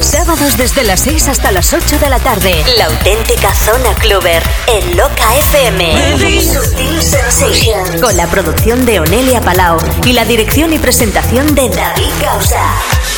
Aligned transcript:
Sábados 0.00 0.56
desde 0.56 0.84
las 0.84 1.00
6 1.00 1.28
hasta 1.28 1.52
las 1.52 1.72
8 1.72 1.98
de 1.98 2.08
la 2.08 2.18
tarde. 2.18 2.64
La 2.78 2.86
auténtica 2.86 3.54
zona 3.54 3.94
cluber 3.94 4.42
en 4.66 4.96
Loca 4.96 5.36
FM. 5.38 6.42
Sutil 6.42 7.02
Sensations. 7.02 8.00
Con 8.00 8.16
la 8.16 8.26
producción 8.26 8.84
de 8.86 9.00
Onelia 9.00 9.40
Palau 9.40 9.78
y 10.04 10.12
la 10.12 10.24
dirección 10.24 10.72
y 10.72 10.78
presentación 10.78 11.54
de 11.54 11.68
David 11.68 12.10
Causa. 12.22 12.62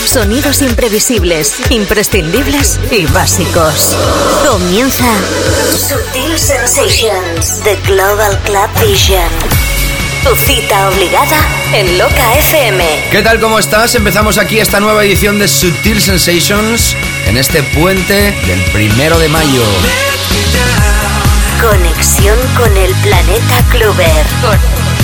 Sonidos 0.05 0.63
imprevisibles, 0.63 1.55
imprescindibles 1.71 2.79
y 2.91 3.07
básicos. 3.07 3.97
Comienza 4.49 5.05
Sutil 5.77 6.39
Sensations, 6.39 7.61
The 7.63 7.77
Global 7.87 8.39
Club 8.45 8.69
Vision. 8.87 9.58
Tu 10.25 10.35
cita 10.35 10.89
obligada 10.89 11.37
en 11.73 11.99
Loca 11.99 12.35
FM. 12.39 13.09
¿Qué 13.11 13.23
tal? 13.23 13.41
¿Cómo 13.41 13.59
estás? 13.59 13.95
Empezamos 13.95 14.37
aquí 14.39 14.59
esta 14.59 14.81
nueva 14.81 15.05
edición 15.05 15.39
de 15.39 15.49
Sutil 15.49 16.01
Sensations 16.01 16.97
en 17.27 17.37
este 17.37 17.63
puente 17.63 18.33
del 18.47 18.61
primero 18.73 19.19
de 19.19 19.29
mayo. 19.29 19.63
Conexión 21.61 22.37
con 22.57 22.77
el 22.77 22.95
planeta 22.97 23.65
Cluber. 23.71 24.27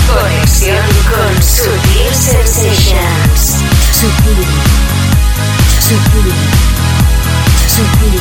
conexión 0.07 0.85
con 1.09 1.43
Sutil 1.43 2.13
Sensations. 2.13 3.57
Sutil. 3.91 4.45
Sutil. 5.79 6.33
Sutil. 7.67 8.19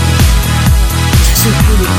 Sutil. 1.35 1.94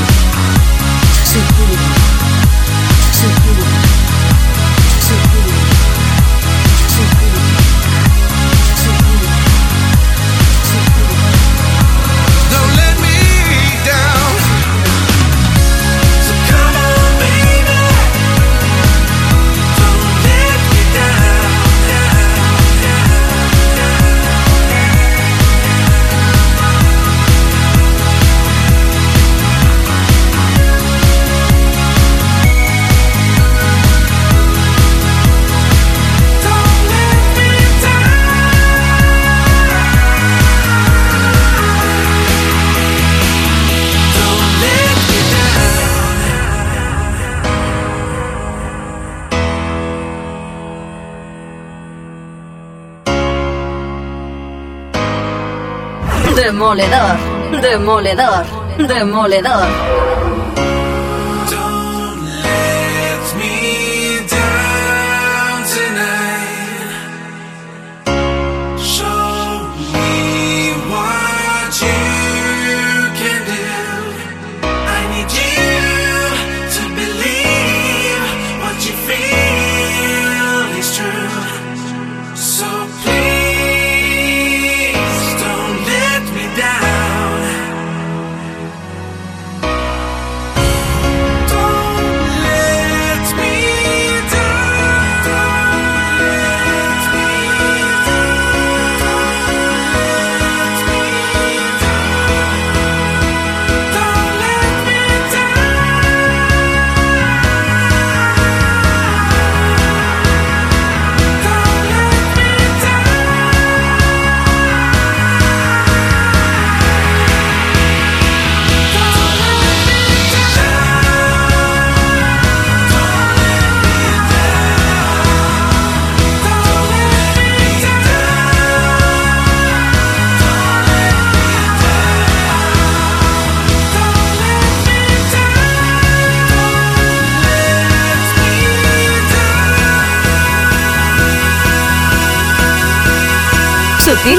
Demoledor. 56.66 57.62
Demoledor. 57.62 58.44
Demoledor. 58.88 60.15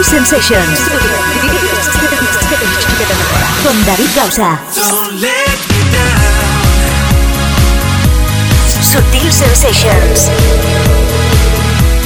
Sensations. 0.04 0.80
Con 3.64 3.86
David 3.86 4.10
Gausa. 4.16 4.60
Sutil 8.82 9.32
Sensations. 9.32 10.30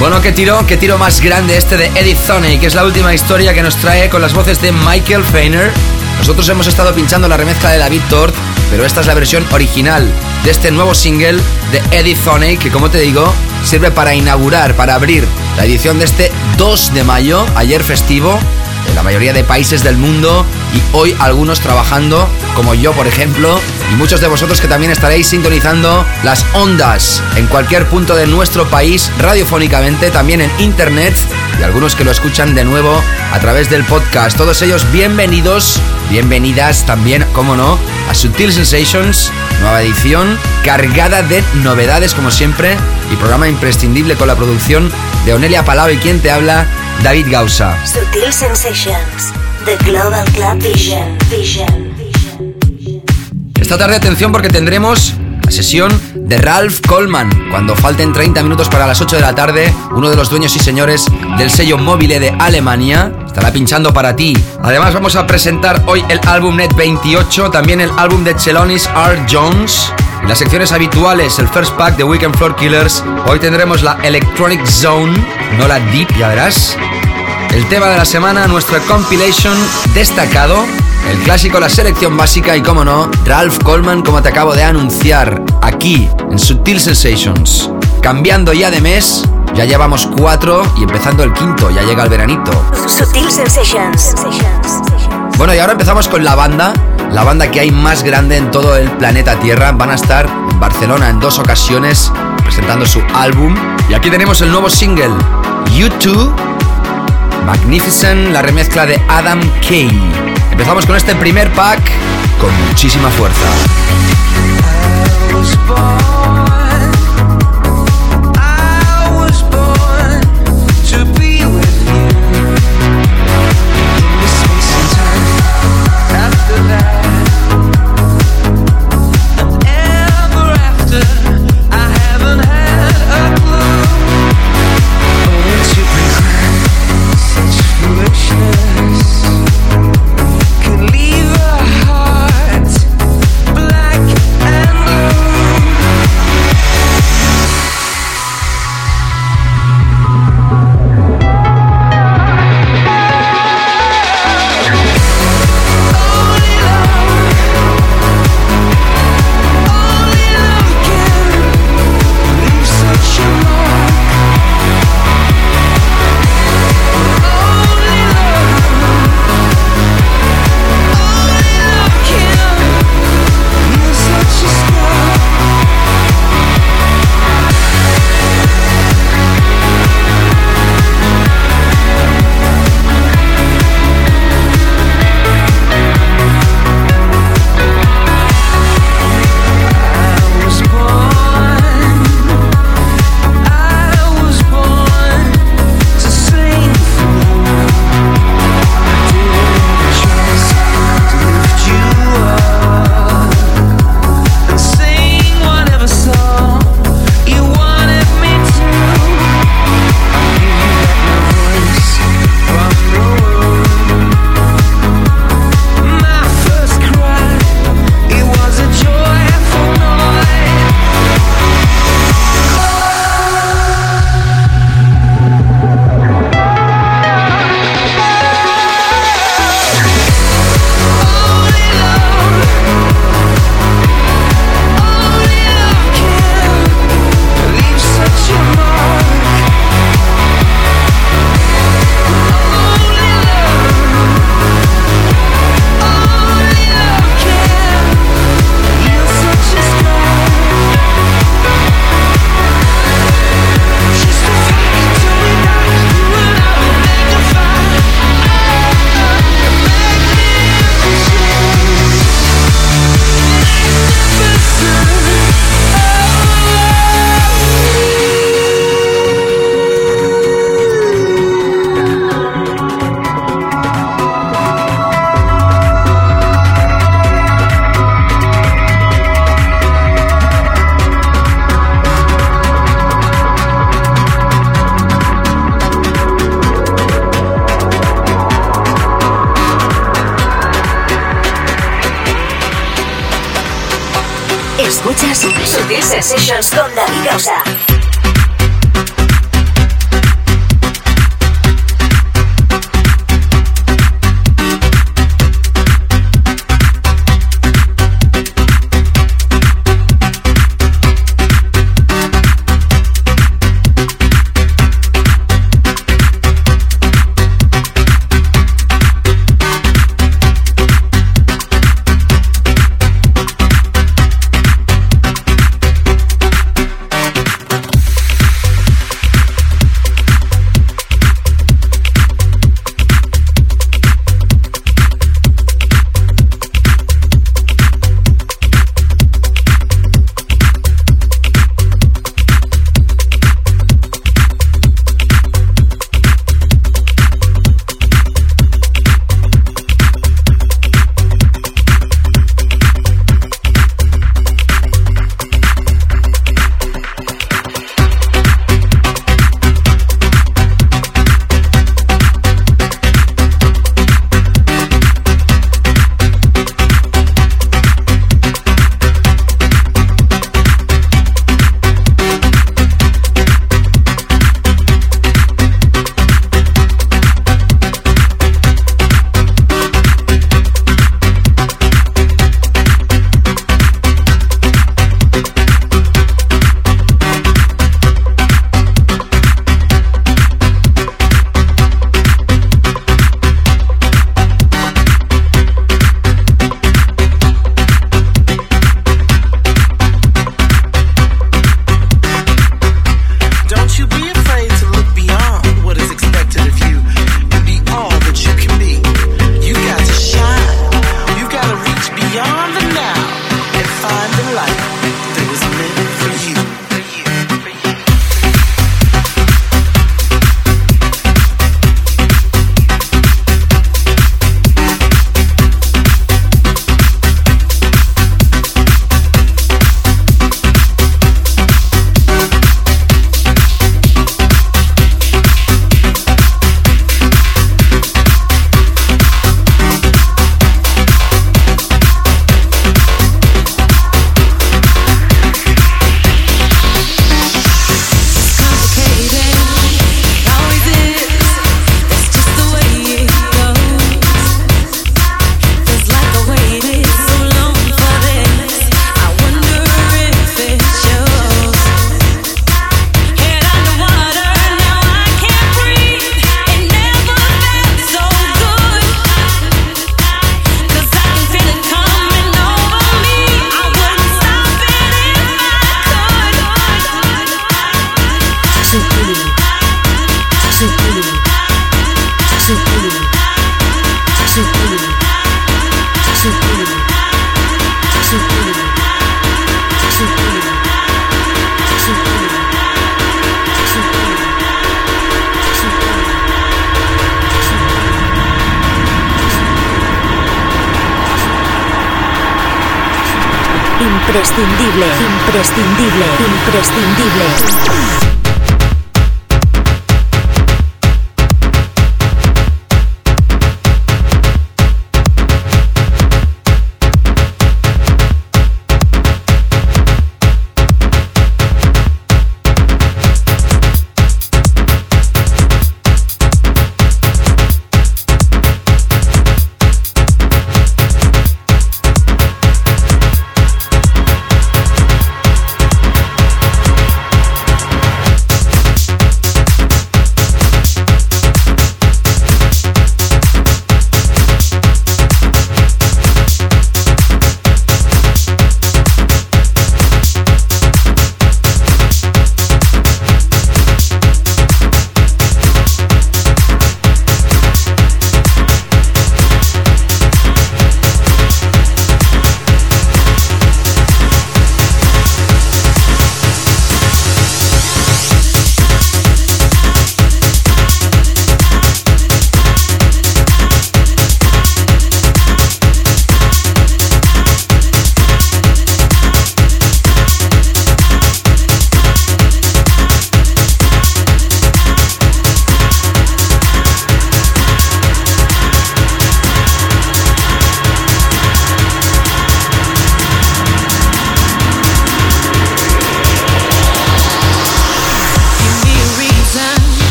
Bueno, 0.00 0.20
qué 0.22 0.32
tiro, 0.32 0.66
qué 0.66 0.76
tiro 0.76 0.98
más 0.98 1.20
grande 1.20 1.56
este 1.56 1.76
de 1.76 1.86
Edith 1.94 2.18
Thoney, 2.26 2.58
que 2.58 2.66
es 2.66 2.74
la 2.74 2.84
última 2.84 3.14
historia 3.14 3.54
que 3.54 3.62
nos 3.62 3.76
trae 3.76 4.08
con 4.08 4.22
las 4.22 4.32
voces 4.34 4.60
de 4.60 4.72
Michael 4.72 5.22
Feiner. 5.24 5.70
Nosotros 6.18 6.48
hemos 6.48 6.66
estado 6.66 6.94
pinchando 6.94 7.28
la 7.28 7.36
remezcla 7.36 7.70
de 7.70 7.78
David 7.78 8.02
Tort, 8.08 8.34
pero 8.70 8.84
esta 8.84 9.02
es 9.02 9.06
la 9.06 9.14
versión 9.14 9.46
original 9.52 10.10
de 10.42 10.50
este 10.50 10.70
nuevo 10.70 10.94
single 10.94 11.40
de 11.70 11.82
Edith 11.90 12.18
Thoney, 12.24 12.56
que 12.56 12.70
como 12.70 12.90
te 12.90 12.98
digo, 12.98 13.32
sirve 13.64 13.90
para 13.90 14.14
inaugurar, 14.14 14.74
para 14.74 14.94
abrir 14.94 15.26
la 15.56 15.64
edición 15.64 15.98
de 15.98 16.04
este 16.04 16.30
2 16.58 16.94
de 16.94 17.04
mayo, 17.04 17.44
ayer 17.56 17.82
festivo, 17.82 18.38
la 18.94 19.02
mayoría 19.02 19.32
de 19.32 19.44
países 19.44 19.82
del 19.82 19.96
mundo 19.96 20.46
y 20.74 20.96
hoy 20.96 21.16
algunos 21.18 21.60
trabajando, 21.60 22.28
como 22.54 22.74
yo 22.74 22.92
por 22.92 23.06
ejemplo, 23.06 23.60
y 23.92 23.96
muchos 23.96 24.20
de 24.20 24.28
vosotros 24.28 24.60
que 24.60 24.68
también 24.68 24.92
estaréis 24.92 25.28
sintonizando 25.28 26.04
las 26.22 26.44
ondas 26.54 27.22
en 27.36 27.46
cualquier 27.46 27.86
punto 27.86 28.14
de 28.14 28.26
nuestro 28.26 28.68
país 28.68 29.10
radiofónicamente, 29.18 30.10
también 30.10 30.40
en 30.40 30.50
internet 30.58 31.14
y 31.58 31.62
algunos 31.62 31.94
que 31.94 32.04
lo 32.04 32.10
escuchan 32.10 32.54
de 32.54 32.64
nuevo 32.64 33.00
a 33.32 33.40
través 33.40 33.70
del 33.70 33.84
podcast. 33.84 34.36
Todos 34.36 34.62
ellos 34.62 34.86
bienvenidos, 34.92 35.80
bienvenidas 36.10 36.86
también, 36.86 37.24
como 37.32 37.56
no, 37.56 37.78
a 38.08 38.14
Sutil 38.14 38.52
Sensations, 38.52 39.32
nueva 39.60 39.82
edición 39.82 40.38
cargada 40.64 41.22
de 41.22 41.42
novedades 41.62 42.14
como 42.14 42.30
siempre 42.30 42.76
y 43.12 43.16
programa 43.16 43.48
imprescindible 43.48 44.16
con 44.16 44.28
la 44.28 44.36
producción 44.36 44.90
de 45.24 45.34
Onelia 45.34 45.64
Palau 45.64 45.90
y 45.90 45.96
quien 45.98 46.20
te 46.20 46.30
habla, 46.30 46.66
David 47.02 47.26
Gausa. 47.30 47.76
Sutil 47.86 48.32
Sensations. 48.32 49.32
The 49.64 49.76
Global 49.84 50.24
Club 50.32 50.62
Vision. 50.62 51.18
Vision. 51.30 51.94
Esta 53.60 53.78
tarde 53.78 53.96
atención 53.96 54.32
porque 54.32 54.48
tendremos 54.48 55.14
La 55.44 55.50
sesión 55.50 55.92
de 56.14 56.38
Ralph 56.38 56.80
Coleman, 56.86 57.50
cuando 57.50 57.76
falten 57.76 58.14
30 58.14 58.42
minutos 58.42 58.68
para 58.70 58.86
las 58.86 59.00
8 59.02 59.16
de 59.16 59.22
la 59.22 59.34
tarde, 59.34 59.74
uno 59.90 60.08
de 60.08 60.16
los 60.16 60.30
dueños 60.30 60.56
y 60.56 60.58
señores 60.58 61.04
del 61.36 61.50
sello 61.50 61.76
Mobile 61.76 62.18
de 62.18 62.30
Alemania 62.30 63.12
estará 63.26 63.52
pinchando 63.52 63.92
para 63.92 64.16
ti. 64.16 64.34
Además 64.62 64.94
vamos 64.94 65.16
a 65.16 65.26
presentar 65.26 65.82
hoy 65.86 66.02
el 66.08 66.18
álbum 66.26 66.56
Net 66.56 66.74
28, 66.74 67.50
también 67.50 67.82
el 67.82 67.90
álbum 67.98 68.24
de 68.24 68.34
Chelonis 68.36 68.86
R. 68.86 69.26
Jones. 69.30 69.92
Y 70.24 70.26
las 70.26 70.38
secciones 70.38 70.72
habituales, 70.72 71.38
el 71.38 71.48
first 71.48 71.74
pack 71.74 71.96
de 71.96 72.04
Weekend 72.04 72.34
Floor 72.36 72.56
Killers. 72.56 73.04
Hoy 73.26 73.38
tendremos 73.38 73.82
la 73.82 73.98
Electronic 74.02 74.64
Zone, 74.66 75.12
no 75.58 75.68
la 75.68 75.78
Deep, 75.78 76.16
ya 76.16 76.28
verás. 76.28 76.76
El 77.50 77.66
tema 77.68 77.88
de 77.88 77.98
la 77.98 78.06
semana, 78.06 78.46
nuestra 78.46 78.78
compilation 78.80 79.54
destacado. 79.92 80.64
El 81.10 81.18
clásico, 81.18 81.60
la 81.60 81.68
selección 81.68 82.16
básica 82.16 82.56
y, 82.56 82.62
como 82.62 82.84
no, 82.84 83.10
Ralph 83.26 83.58
Coleman, 83.62 84.02
como 84.02 84.22
te 84.22 84.30
acabo 84.30 84.54
de 84.54 84.64
anunciar, 84.64 85.42
aquí, 85.60 86.08
en 86.30 86.38
Sutil 86.38 86.80
Sensations. 86.80 87.70
Cambiando 88.00 88.54
ya 88.54 88.70
de 88.70 88.80
mes, 88.80 89.24
ya 89.54 89.66
llevamos 89.66 90.08
cuatro 90.18 90.66
y 90.78 90.84
empezando 90.84 91.22
el 91.22 91.34
quinto, 91.34 91.70
ya 91.70 91.82
llega 91.82 92.02
el 92.02 92.08
veranito. 92.08 92.50
Sutil 92.88 93.30
Sensations. 93.30 94.14
Bueno, 95.36 95.54
y 95.54 95.58
ahora 95.58 95.72
empezamos 95.72 96.08
con 96.08 96.24
la 96.24 96.34
banda, 96.34 96.72
la 97.14 97.22
banda 97.22 97.48
que 97.48 97.60
hay 97.60 97.70
más 97.70 98.02
grande 98.02 98.36
en 98.36 98.50
todo 98.50 98.76
el 98.76 98.90
planeta 98.90 99.38
Tierra. 99.38 99.70
Van 99.70 99.90
a 99.90 99.94
estar 99.94 100.26
en 100.50 100.58
Barcelona 100.58 101.08
en 101.08 101.20
dos 101.20 101.38
ocasiones 101.38 102.12
presentando 102.42 102.84
su 102.84 103.00
álbum. 103.14 103.54
Y 103.88 103.94
aquí 103.94 104.10
tenemos 104.10 104.40
el 104.42 104.50
nuevo 104.50 104.68
single, 104.68 105.14
U2 105.70 106.32
Magnificent, 107.46 108.32
la 108.32 108.42
remezcla 108.42 108.84
de 108.84 109.00
Adam 109.08 109.40
Kay. 109.60 109.90
Empezamos 110.50 110.86
con 110.86 110.96
este 110.96 111.14
primer 111.14 111.52
pack 111.52 111.80
con 112.40 112.50
muchísima 112.68 113.08
fuerza. 113.10 113.46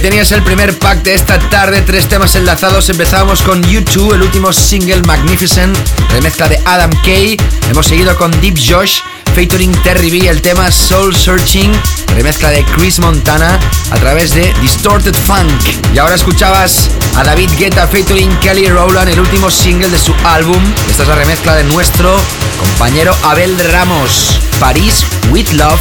Tenías 0.00 0.30
el 0.32 0.42
primer 0.42 0.78
pack 0.78 1.02
de 1.02 1.14
esta 1.14 1.38
tarde, 1.50 1.82
tres 1.82 2.08
temas 2.08 2.34
enlazados. 2.36 2.88
Empezamos 2.88 3.42
con 3.42 3.62
YouTube, 3.64 4.14
el 4.14 4.22
último 4.22 4.52
single 4.52 5.02
Magnificent, 5.02 5.76
remezcla 6.10 6.48
de 6.48 6.60
Adam 6.64 6.90
Kay. 7.02 7.36
Hemos 7.70 7.86
seguido 7.86 8.16
con 8.16 8.30
Deep 8.40 8.56
Josh, 8.58 9.00
featuring 9.38 9.70
Terry 9.84 10.10
B, 10.10 10.28
el 10.28 10.42
tema 10.42 10.68
Soul 10.68 11.14
Searching, 11.14 11.70
remezcla 12.16 12.50
de 12.50 12.64
Chris 12.64 12.98
Montana 12.98 13.60
a 13.92 13.96
través 13.96 14.34
de 14.34 14.52
Distorted 14.60 15.14
Funk. 15.14 15.48
Y 15.94 15.98
ahora 15.98 16.16
escuchabas 16.16 16.90
a 17.14 17.22
David 17.22 17.48
Guetta 17.56 17.86
featuring 17.86 18.36
Kelly 18.40 18.68
Rowland, 18.68 19.08
el 19.08 19.20
último 19.20 19.48
single 19.48 19.90
de 19.90 19.98
su 19.98 20.12
álbum. 20.24 20.60
Esta 20.90 21.04
es 21.04 21.08
la 21.08 21.14
remezcla 21.14 21.54
de 21.54 21.62
nuestro 21.62 22.16
compañero 22.58 23.14
Abel 23.22 23.56
Ramos, 23.70 24.40
Paris 24.58 25.04
with 25.30 25.52
Love 25.52 25.78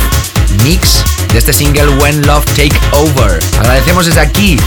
mix 0.63 1.03
de 1.33 1.39
este 1.39 1.51
single 1.51 1.89
When 1.97 2.25
Love 2.27 2.45
Take 2.55 2.79
Over. 2.91 3.39
Agradecemos 3.59 4.05
desde 4.05 4.21
aquí 4.21 4.57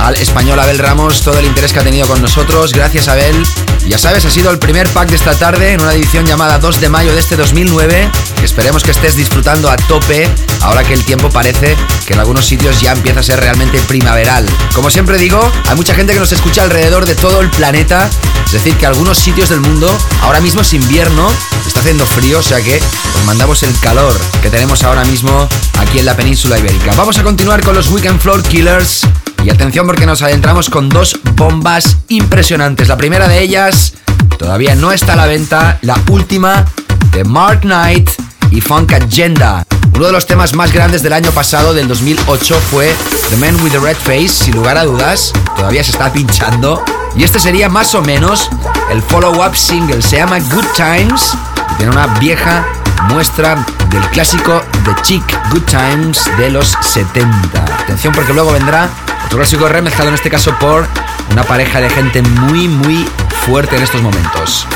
al 0.00 0.14
español 0.16 0.58
Abel 0.58 0.78
Ramos 0.78 1.22
todo 1.22 1.38
el 1.38 1.46
interés 1.46 1.72
que 1.72 1.80
ha 1.80 1.84
tenido 1.84 2.06
con 2.06 2.20
nosotros. 2.20 2.72
Gracias, 2.72 3.08
Abel. 3.08 3.44
Ya 3.86 3.98
sabes, 3.98 4.24
ha 4.24 4.30
sido 4.30 4.50
el 4.50 4.58
primer 4.58 4.88
pack 4.88 5.10
de 5.10 5.16
esta 5.16 5.34
tarde 5.34 5.72
en 5.72 5.80
una 5.80 5.92
edición 5.92 6.24
llamada 6.24 6.58
2 6.58 6.80
de 6.80 6.88
mayo 6.88 7.12
de 7.12 7.20
este 7.20 7.36
2009. 7.36 8.10
Esperemos 8.42 8.82
que 8.82 8.92
estés 8.92 9.14
disfrutando 9.14 9.70
a 9.70 9.76
tope 9.76 10.28
ahora 10.62 10.84
que 10.84 10.94
el 10.94 11.04
tiempo 11.04 11.28
parece 11.28 11.76
que 12.06 12.14
en 12.14 12.20
algunos 12.20 12.46
sitios 12.46 12.80
ya 12.80 12.92
empieza 12.92 13.20
a 13.20 13.22
ser 13.22 13.40
realmente 13.40 13.78
primaveral. 13.82 14.46
Como 14.74 14.90
siempre 14.90 15.18
digo, 15.18 15.52
hay 15.68 15.76
mucha 15.76 15.94
gente 15.94 16.14
que 16.14 16.20
nos 16.20 16.32
escucha 16.32 16.62
alrededor 16.62 17.04
de 17.04 17.14
todo 17.14 17.40
el 17.40 17.50
planeta. 17.50 18.08
Es 18.46 18.52
decir, 18.52 18.76
que 18.76 18.86
algunos 18.86 19.18
sitios 19.18 19.48
del 19.48 19.60
mundo 19.60 19.90
ahora 20.22 20.40
mismo 20.40 20.62
es 20.62 20.72
invierno, 20.72 21.30
está 21.66 21.80
haciendo 21.80 22.06
frío, 22.06 22.38
o 22.38 22.42
sea 22.42 22.62
que 22.62 22.76
os 22.78 23.24
mandamos 23.24 23.62
el 23.62 23.78
calor 23.80 24.18
que 24.42 24.50
tenemos 24.50 24.82
ahora 24.82 25.04
mismo 25.04 25.48
aquí 25.78 25.98
en 25.98 26.06
la 26.06 26.16
península 26.16 26.58
ibérica. 26.58 26.94
Vamos 26.96 27.18
a 27.18 27.22
continuar 27.22 27.62
con 27.62 27.74
los 27.74 27.88
Weekend 27.88 28.20
Floor 28.20 28.42
Killers. 28.42 29.06
Y 29.44 29.50
atención 29.50 29.86
porque 29.86 30.06
nos 30.06 30.22
adentramos 30.22 30.70
con 30.70 30.88
dos 30.88 31.20
bombas 31.34 31.98
impresionantes. 32.08 32.88
La 32.88 32.96
primera 32.96 33.28
de 33.28 33.42
ellas 33.42 33.92
todavía 34.38 34.74
no 34.74 34.90
está 34.90 35.12
a 35.12 35.16
la 35.16 35.26
venta, 35.26 35.78
la 35.82 36.00
última 36.08 36.64
de 37.12 37.24
Mark 37.24 37.60
Knight 37.60 38.08
y 38.50 38.62
Funk 38.62 38.94
Agenda. 38.94 39.66
Uno 39.94 40.06
de 40.06 40.12
los 40.12 40.26
temas 40.26 40.54
más 40.54 40.72
grandes 40.72 41.02
del 41.02 41.12
año 41.12 41.30
pasado, 41.30 41.74
del 41.74 41.88
2008, 41.88 42.58
fue 42.70 42.94
The 43.28 43.36
Man 43.36 43.54
with 43.62 43.72
the 43.72 43.80
Red 43.80 43.98
Face, 43.98 44.28
sin 44.28 44.54
lugar 44.54 44.78
a 44.78 44.84
dudas. 44.84 45.34
Todavía 45.56 45.84
se 45.84 45.90
está 45.90 46.10
pinchando. 46.10 46.82
Y 47.14 47.24
este 47.24 47.38
sería 47.38 47.68
más 47.68 47.94
o 47.94 48.00
menos 48.00 48.48
el 48.90 49.02
follow-up 49.02 49.54
single. 49.54 50.00
Se 50.00 50.16
llama 50.16 50.38
Good 50.40 50.66
Times 50.74 51.36
y 51.72 51.74
tiene 51.74 51.92
una 51.92 52.06
vieja 52.18 52.64
muestra 53.10 53.62
del 53.90 54.02
clásico 54.08 54.62
The 54.84 55.02
Chick 55.02 55.38
Good 55.50 55.64
Times 55.64 56.30
de 56.38 56.50
los 56.50 56.74
70. 56.80 57.62
Atención 57.82 58.14
porque 58.14 58.32
luego 58.32 58.52
vendrá 58.52 58.88
clásico 59.36 59.68
remezclado 59.68 60.08
en 60.08 60.14
este 60.14 60.30
caso 60.30 60.56
por 60.58 60.86
una 61.30 61.42
pareja 61.44 61.80
de 61.80 61.90
gente 61.90 62.22
muy 62.22 62.68
muy 62.68 63.08
fuerte 63.46 63.76
en 63.76 63.82
estos 63.82 64.02
momentos. 64.02 64.66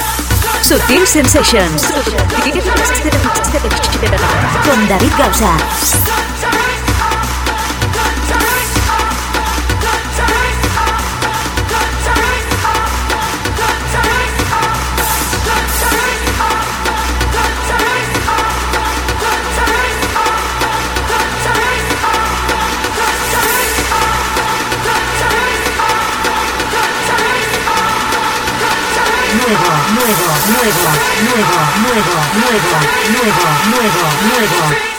Sutil 0.63 1.07
Sensations. 1.07 1.83
Con 4.65 4.89
David 4.89 5.13
Gausa. 5.19 6.28
Nuevo, 29.49 29.63
nuevo, 29.95 30.33
nuevo, 30.53 30.93
nuevo, 31.25 31.63
nuevo, 31.81 32.21
nuevo, 32.35 32.79
nuevo, 33.09 33.49
nuevo, 33.71 34.59
nuevo. 34.61 34.98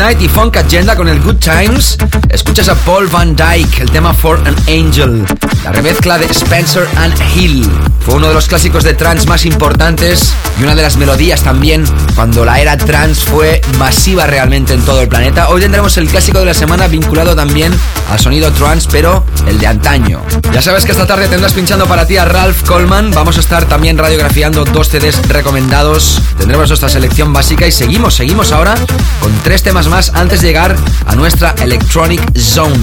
Knight 0.00 0.22
y 0.22 0.28
Funk 0.28 0.56
Agenda 0.56 0.96
con 0.96 1.08
el 1.08 1.20
Good 1.20 1.36
Times, 1.36 1.98
escuchas 2.30 2.70
a 2.70 2.74
Paul 2.74 3.06
Van 3.08 3.36
Dyke, 3.36 3.82
el 3.82 3.90
tema 3.90 4.14
For 4.14 4.38
an 4.46 4.56
Angel, 4.66 5.26
la 5.62 5.72
remezcla 5.72 6.16
de 6.16 6.24
Spencer 6.24 6.88
and 6.96 7.14
Hill. 7.36 7.70
Fue 8.00 8.14
uno 8.14 8.28
de 8.28 8.32
los 8.32 8.46
clásicos 8.46 8.82
de 8.82 8.94
trance 8.94 9.28
más 9.28 9.44
importantes 9.44 10.32
y 10.58 10.62
una 10.62 10.74
de 10.74 10.80
las 10.80 10.96
melodías 10.96 11.42
también 11.42 11.84
cuando 12.14 12.46
la 12.46 12.60
era 12.60 12.78
trance 12.78 13.20
fue 13.26 13.60
masiva 13.78 14.26
realmente 14.26 14.72
en 14.72 14.82
todo 14.86 15.02
el 15.02 15.08
planeta. 15.08 15.50
Hoy 15.50 15.60
tendremos 15.60 15.98
el 15.98 16.08
clásico 16.08 16.38
de 16.38 16.46
la 16.46 16.54
semana 16.54 16.86
vinculado 16.86 17.36
también 17.36 17.70
al 18.10 18.18
sonido 18.18 18.50
trance, 18.52 18.88
pero 18.90 19.22
el 19.46 19.58
de 19.58 19.66
antaño. 19.66 20.22
Ya 20.52 20.62
sabes 20.62 20.84
que 20.84 20.92
esta 20.92 21.06
tarde 21.06 21.28
tendrás 21.28 21.52
pinchando 21.52 21.86
para 21.86 22.06
ti 22.06 22.16
a 22.16 22.24
Ralph 22.24 22.62
Coleman. 22.66 23.10
Vamos 23.12 23.36
a 23.36 23.40
estar 23.40 23.66
también 23.66 23.98
radiografiando 23.98 24.64
dos 24.64 24.88
CDs 24.88 25.26
recomendados. 25.28 26.20
Tendremos 26.38 26.68
nuestra 26.68 26.88
selección 26.88 27.32
básica 27.32 27.66
y 27.66 27.72
seguimos, 27.72 28.14
seguimos 28.14 28.52
ahora 28.52 28.74
con 29.20 29.32
tres 29.42 29.62
temas 29.62 29.88
más 29.88 30.10
antes 30.14 30.40
de 30.40 30.48
llegar 30.48 30.76
a 31.06 31.14
nuestra 31.14 31.54
Electronic 31.60 32.20
Zone. 32.38 32.78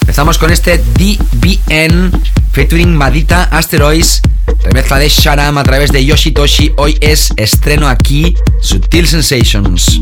Empezamos 0.00 0.38
con 0.38 0.50
este 0.50 0.78
DBN 0.78 2.10
featuring 2.50 2.92
Madita 2.92 3.44
Asteroids, 3.44 4.20
remezcla 4.64 4.98
de 4.98 5.08
Sharam 5.08 5.58
a 5.58 5.62
través 5.62 5.92
de 5.92 6.04
Yoshitoshi. 6.04 6.72
Hoy 6.76 6.98
es 7.00 7.32
estreno 7.36 7.88
aquí, 7.88 8.34
Sutil 8.60 9.06
Sensations. 9.06 10.00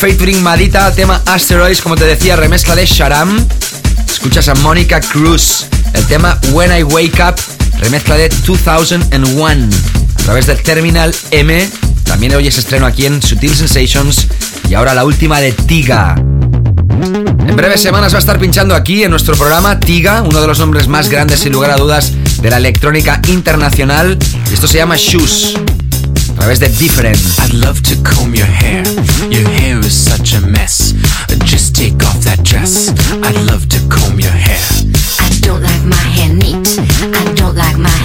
Featuring 0.00 0.42
Madita, 0.42 0.90
tema 0.94 1.20
Asteroids, 1.26 1.82
como 1.82 1.94
te 1.94 2.06
decía, 2.06 2.34
remezcla 2.34 2.74
de 2.74 2.86
Sharam. 2.86 3.46
Escuchas 4.06 4.48
a 4.48 4.54
Mónica 4.54 4.98
Cruz, 4.98 5.66
el 5.92 6.06
tema 6.06 6.40
When 6.52 6.74
I 6.74 6.82
Wake 6.84 7.22
Up, 7.22 7.34
remezcla 7.78 8.16
de 8.16 8.30
2001. 8.30 9.68
A 10.14 10.22
través 10.22 10.46
del 10.46 10.62
Terminal 10.62 11.14
M, 11.32 11.68
también 12.04 12.34
oyes 12.34 12.56
estreno 12.56 12.86
aquí 12.86 13.04
en 13.04 13.20
Sutil 13.20 13.54
Sensations. 13.54 14.26
Y 14.70 14.74
ahora 14.74 14.94
la 14.94 15.04
última 15.04 15.38
de 15.38 15.52
Tiga. 15.52 16.14
En 16.16 17.54
breves 17.54 17.82
semanas 17.82 18.14
va 18.14 18.16
a 18.16 18.20
estar 18.20 18.38
pinchando 18.38 18.74
aquí 18.74 19.02
en 19.02 19.10
nuestro 19.10 19.36
programa 19.36 19.80
Tiga, 19.80 20.22
uno 20.22 20.40
de 20.40 20.46
los 20.46 20.58
nombres 20.58 20.88
más 20.88 21.10
grandes 21.10 21.40
sin 21.40 21.52
lugar 21.52 21.72
a 21.72 21.76
dudas 21.76 22.14
de 22.40 22.48
la 22.48 22.56
electrónica 22.56 23.20
internacional. 23.28 24.18
Esto 24.50 24.66
se 24.66 24.78
llama 24.78 24.96
Shoes. 24.96 25.58
A 26.40 26.42
través 26.42 26.58
de 26.58 26.70
Different. 26.80 27.18
I'd 27.44 27.52
love 27.52 27.82
to 27.82 27.94
comb 28.02 28.34
your 28.34 28.46
hair. 28.46 28.82
Your 29.30 29.46
hair 29.46 29.78
is 29.80 29.92
such 29.92 30.32
a 30.32 30.40
mess. 30.40 30.94
Just 31.44 31.74
take 31.74 32.02
off 32.02 32.18
that 32.24 32.42
dress. 32.42 32.88
I'd 33.22 33.36
love 33.44 33.68
to 33.68 33.78
comb 33.90 34.18
your 34.18 34.32
hair. 34.32 34.58
I 35.20 35.28
don't 35.42 35.62
like 35.62 35.84
my 35.84 35.96
hair 35.96 36.32
neat. 36.32 36.78
I 37.12 37.34
don't 37.34 37.56
like 37.56 37.76
my 37.76 37.99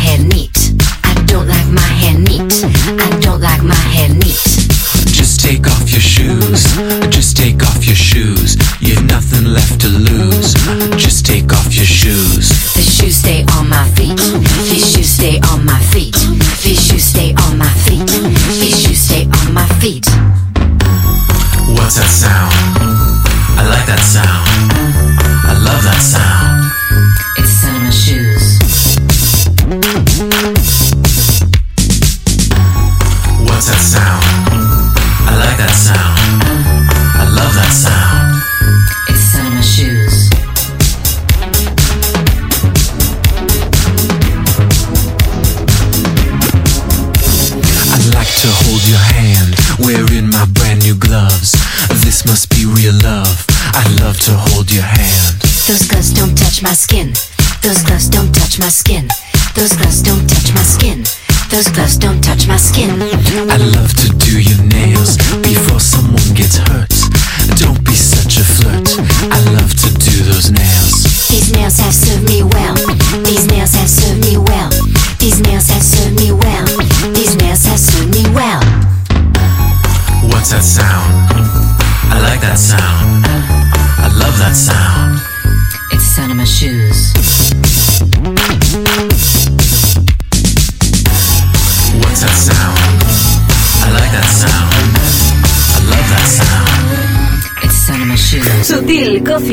my 58.65 58.69
skin. 58.69 59.07
Those 59.53 59.73
gloves 59.73 60.01
don't 60.01 60.27
touch 60.27 60.51
my 60.55 60.63
skin. 60.63 61.03
Those 61.51 61.67
gloves 61.67 61.97
don't 61.97 62.19
touch 62.19 62.47
my 62.47 62.57
skin. 62.57 63.14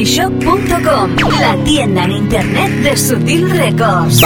SutilCoffeeShop.com, 0.04 1.30
la 1.40 1.56
tienda 1.64 2.04
en 2.04 2.12
internet 2.12 2.70
de 2.82 2.96
Sutil 2.96 3.48
Records. 3.50 4.20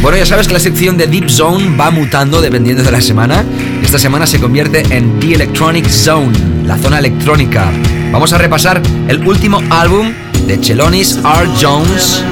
Bueno, 0.00 0.16
ya 0.16 0.24
sabes 0.24 0.46
que 0.48 0.54
la 0.54 0.60
sección 0.60 0.96
de 0.96 1.06
Deep 1.06 1.28
Zone 1.28 1.76
va 1.76 1.90
mutando 1.90 2.40
dependiendo 2.40 2.82
de 2.82 2.90
la 2.90 3.00
semana. 3.00 3.44
Esta 3.82 3.98
semana 3.98 4.26
se 4.26 4.40
convierte 4.40 4.82
en 4.90 5.20
The 5.20 5.34
Electronic 5.34 5.88
Zone, 5.88 6.32
la 6.64 6.78
zona 6.78 6.98
electrónica. 6.98 7.70
Vamos 8.12 8.32
a 8.32 8.38
repasar 8.38 8.80
el 9.08 9.26
último 9.26 9.60
álbum 9.70 10.12
de 10.46 10.58
Chelonis 10.58 11.18
R. 11.18 11.48
Jones. 11.60 12.24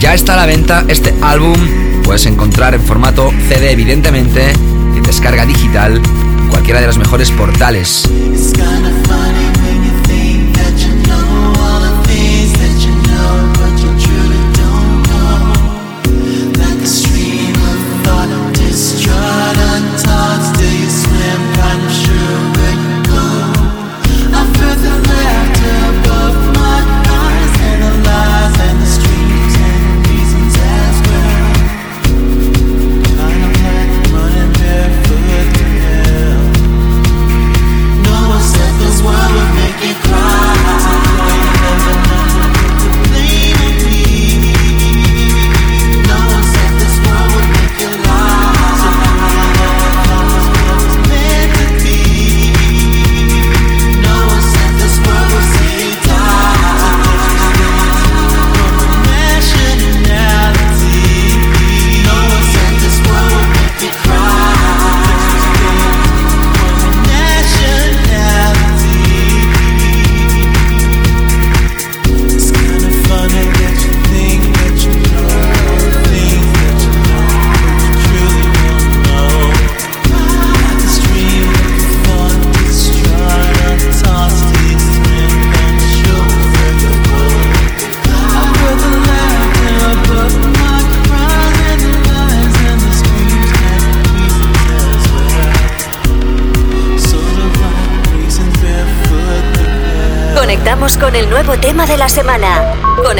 Ya 0.00 0.12
está 0.12 0.34
a 0.34 0.36
la 0.36 0.44
venta 0.44 0.84
este 0.88 1.14
álbum, 1.22 1.56
puedes 2.04 2.26
encontrar 2.26 2.74
en 2.74 2.82
formato 2.82 3.32
CD 3.48 3.72
evidentemente, 3.72 4.50
en 4.50 5.02
descarga 5.02 5.46
digital, 5.46 5.96
en 5.96 6.48
cualquiera 6.50 6.82
de 6.82 6.88
los 6.88 6.98
mejores 6.98 7.30
portales. 7.30 8.06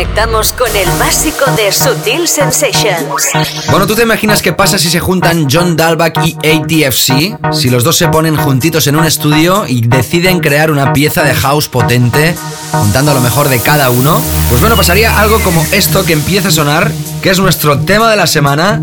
Conectamos 0.00 0.54
con 0.54 0.74
el 0.74 0.88
básico 0.98 1.44
de 1.56 1.70
Sutil 1.70 2.26
Sensations. 2.26 3.28
Bueno, 3.70 3.86
¿tú 3.86 3.94
te 3.94 4.04
imaginas 4.04 4.40
qué 4.40 4.54
pasa 4.54 4.78
si 4.78 4.88
se 4.88 4.98
juntan 4.98 5.46
John 5.52 5.76
Dalbach 5.76 6.14
y 6.24 6.32
ATFC? 6.36 7.52
Si 7.52 7.68
los 7.68 7.84
dos 7.84 7.96
se 7.96 8.08
ponen 8.08 8.34
juntitos 8.34 8.86
en 8.86 8.96
un 8.96 9.04
estudio 9.04 9.66
y 9.68 9.82
deciden 9.82 10.40
crear 10.40 10.70
una 10.70 10.94
pieza 10.94 11.22
de 11.22 11.34
house 11.34 11.68
potente, 11.68 12.34
juntando 12.72 13.12
lo 13.12 13.20
mejor 13.20 13.50
de 13.50 13.60
cada 13.60 13.90
uno. 13.90 14.18
Pues 14.48 14.62
bueno, 14.62 14.74
pasaría 14.74 15.20
algo 15.20 15.38
como 15.40 15.62
esto 15.70 16.02
que 16.06 16.14
empieza 16.14 16.48
a 16.48 16.52
sonar, 16.52 16.90
que 17.20 17.28
es 17.28 17.38
nuestro 17.38 17.80
tema 17.80 18.10
de 18.10 18.16
la 18.16 18.26
semana 18.26 18.80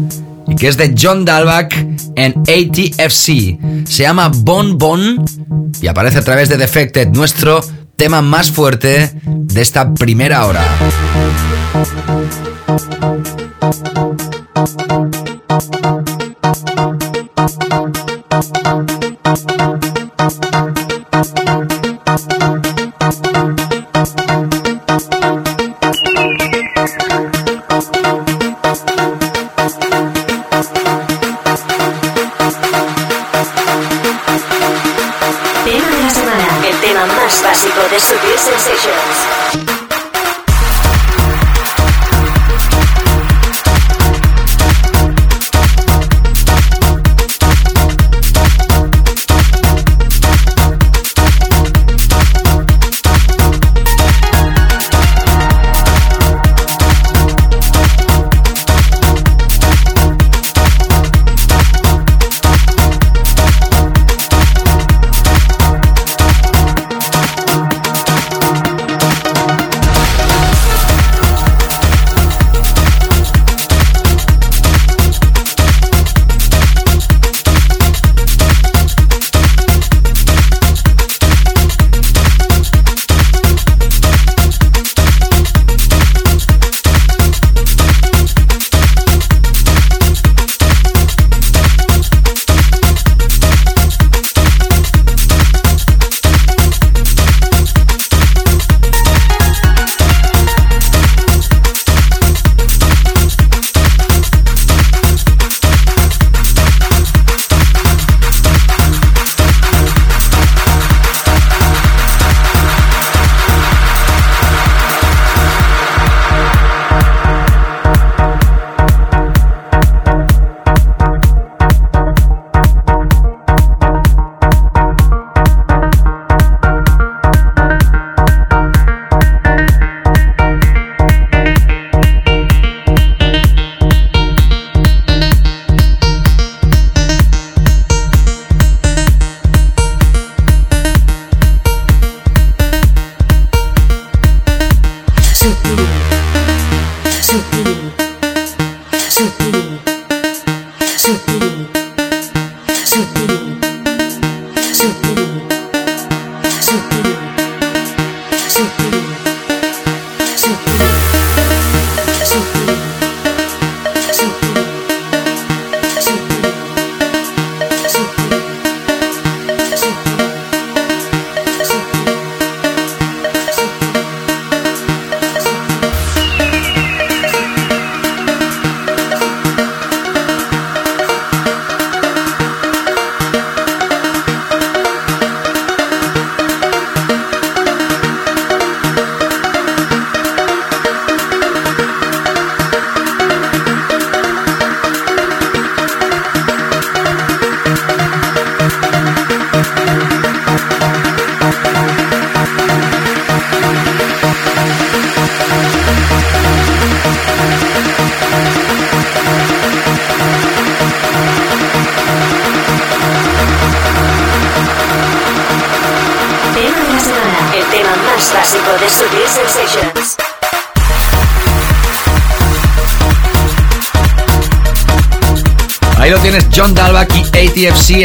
y 0.47 0.55
que 0.55 0.67
es 0.67 0.77
de 0.77 0.93
John 0.95 1.25
Dalbach 1.25 1.73
en 2.15 2.35
ATFC. 2.41 3.87
Se 3.89 4.03
llama 4.03 4.29
Bon 4.31 4.77
Bon 4.77 5.25
y 5.81 5.87
aparece 5.87 6.19
a 6.19 6.23
través 6.23 6.47
de 6.47 6.57
Defected, 6.57 7.07
nuestro 7.07 7.61
tema 7.97 8.21
más 8.21 8.51
fuerte 8.51 9.11
de 9.25 9.61
esta 9.61 9.93
primera 9.93 10.45
hora. 10.45 10.63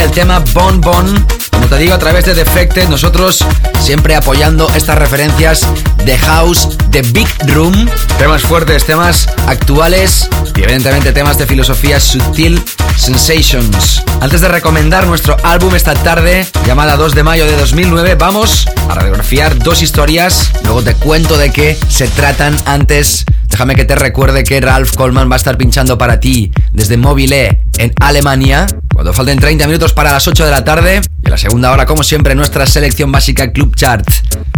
El 0.04 0.10
tema 0.10 0.40
Bon 0.52 0.80
Bon. 0.80 1.26
Como 1.50 1.66
te 1.66 1.78
digo, 1.78 1.94
a 1.94 1.98
través 1.98 2.24
de 2.24 2.34
Defected, 2.34 2.88
nosotros 2.88 3.44
siempre 3.80 4.16
apoyando 4.16 4.68
estas 4.74 4.98
referencias 4.98 5.60
de 6.04 6.18
House, 6.18 6.76
de 6.88 7.02
Big 7.02 7.28
Room. 7.46 7.88
Temas 8.18 8.42
fuertes, 8.42 8.84
temas 8.84 9.28
actuales 9.46 10.28
y 10.56 10.62
evidentemente 10.62 11.12
temas 11.12 11.38
de 11.38 11.46
filosofía 11.46 12.00
sutil 12.00 12.60
Sensations. 12.96 14.02
Antes 14.20 14.40
de 14.40 14.48
recomendar 14.48 15.06
nuestro 15.06 15.36
álbum 15.44 15.74
esta 15.74 15.94
tarde, 15.94 16.46
llamada 16.66 16.96
2 16.96 17.14
de 17.14 17.22
mayo 17.22 17.46
de 17.46 17.56
2009, 17.56 18.16
vamos 18.16 18.66
a 18.88 18.94
radiografiar 18.94 19.58
dos 19.58 19.82
historias. 19.82 20.50
Luego 20.64 20.82
te 20.82 20.94
cuento 20.94 21.38
de 21.38 21.52
qué 21.52 21.78
se 21.88 22.08
tratan 22.08 22.56
antes. 22.66 23.24
Déjame 23.48 23.76
que 23.76 23.84
te 23.84 23.94
recuerde 23.94 24.44
que 24.44 24.60
Ralph 24.60 24.94
Coleman 24.96 25.30
va 25.30 25.34
a 25.34 25.36
estar 25.36 25.56
pinchando 25.58 25.98
para 25.98 26.18
ti 26.18 26.50
desde 26.72 26.96
Mobile 26.96 27.62
en 27.78 27.92
Alemania. 28.00 28.66
Cuando 29.02 29.14
falten 29.14 29.40
30 29.40 29.66
minutos 29.66 29.92
para 29.92 30.12
las 30.12 30.28
8 30.28 30.44
de 30.44 30.50
la 30.52 30.62
tarde. 30.62 31.00
Y 31.26 31.28
la 31.28 31.36
segunda 31.36 31.72
hora, 31.72 31.86
como 31.86 32.04
siempre, 32.04 32.36
nuestra 32.36 32.68
selección 32.68 33.10
básica 33.10 33.50
Club 33.50 33.74
Chart. 33.74 34.08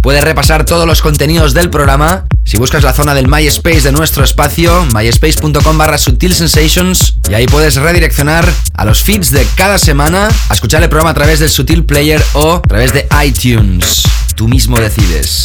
Puedes 0.02 0.22
repasar 0.22 0.66
todos 0.66 0.86
los 0.86 1.00
contenidos 1.00 1.54
del 1.54 1.70
programa 1.70 2.26
si 2.44 2.58
buscas 2.58 2.82
la 2.82 2.92
zona 2.92 3.14
del 3.14 3.26
MySpace 3.26 3.80
de 3.80 3.92
nuestro 3.92 4.22
espacio, 4.22 4.86
myspace.com 4.94 5.78
barra 5.78 5.96
Sutil 5.96 6.34
Sensations, 6.34 7.16
y 7.30 7.32
ahí 7.32 7.46
puedes 7.46 7.76
redireccionar 7.76 8.46
a 8.74 8.84
los 8.84 9.02
feeds 9.02 9.30
de 9.30 9.46
cada 9.56 9.78
semana 9.78 10.28
a 10.50 10.52
escuchar 10.52 10.82
el 10.82 10.90
programa 10.90 11.12
a 11.12 11.14
través 11.14 11.38
del 11.38 11.48
Sutil 11.48 11.86
Player 11.86 12.22
o 12.34 12.56
a 12.56 12.60
través 12.60 12.92
de 12.92 13.08
iTunes. 13.24 14.02
Tú 14.34 14.46
mismo 14.46 14.78
decides. 14.78 15.44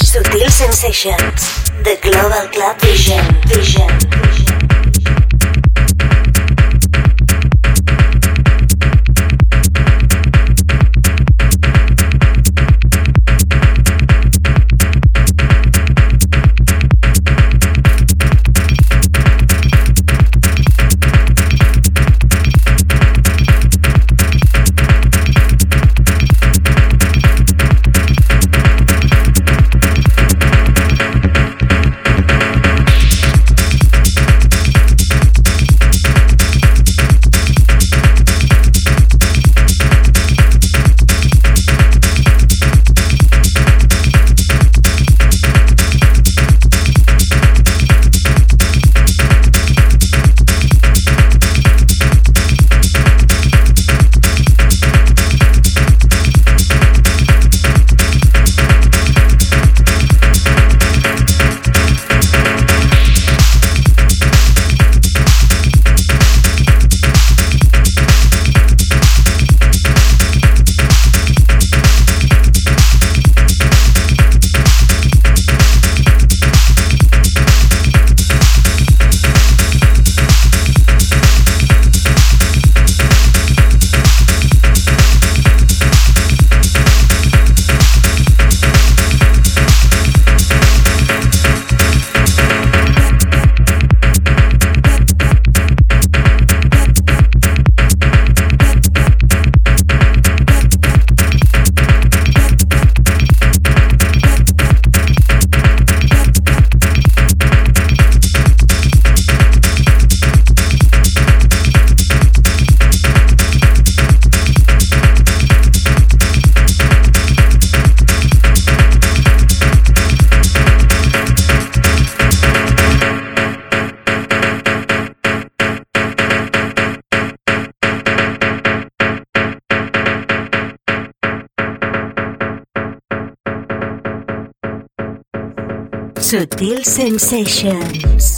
Sutil 136.29 136.85
Sensations. 136.85 138.28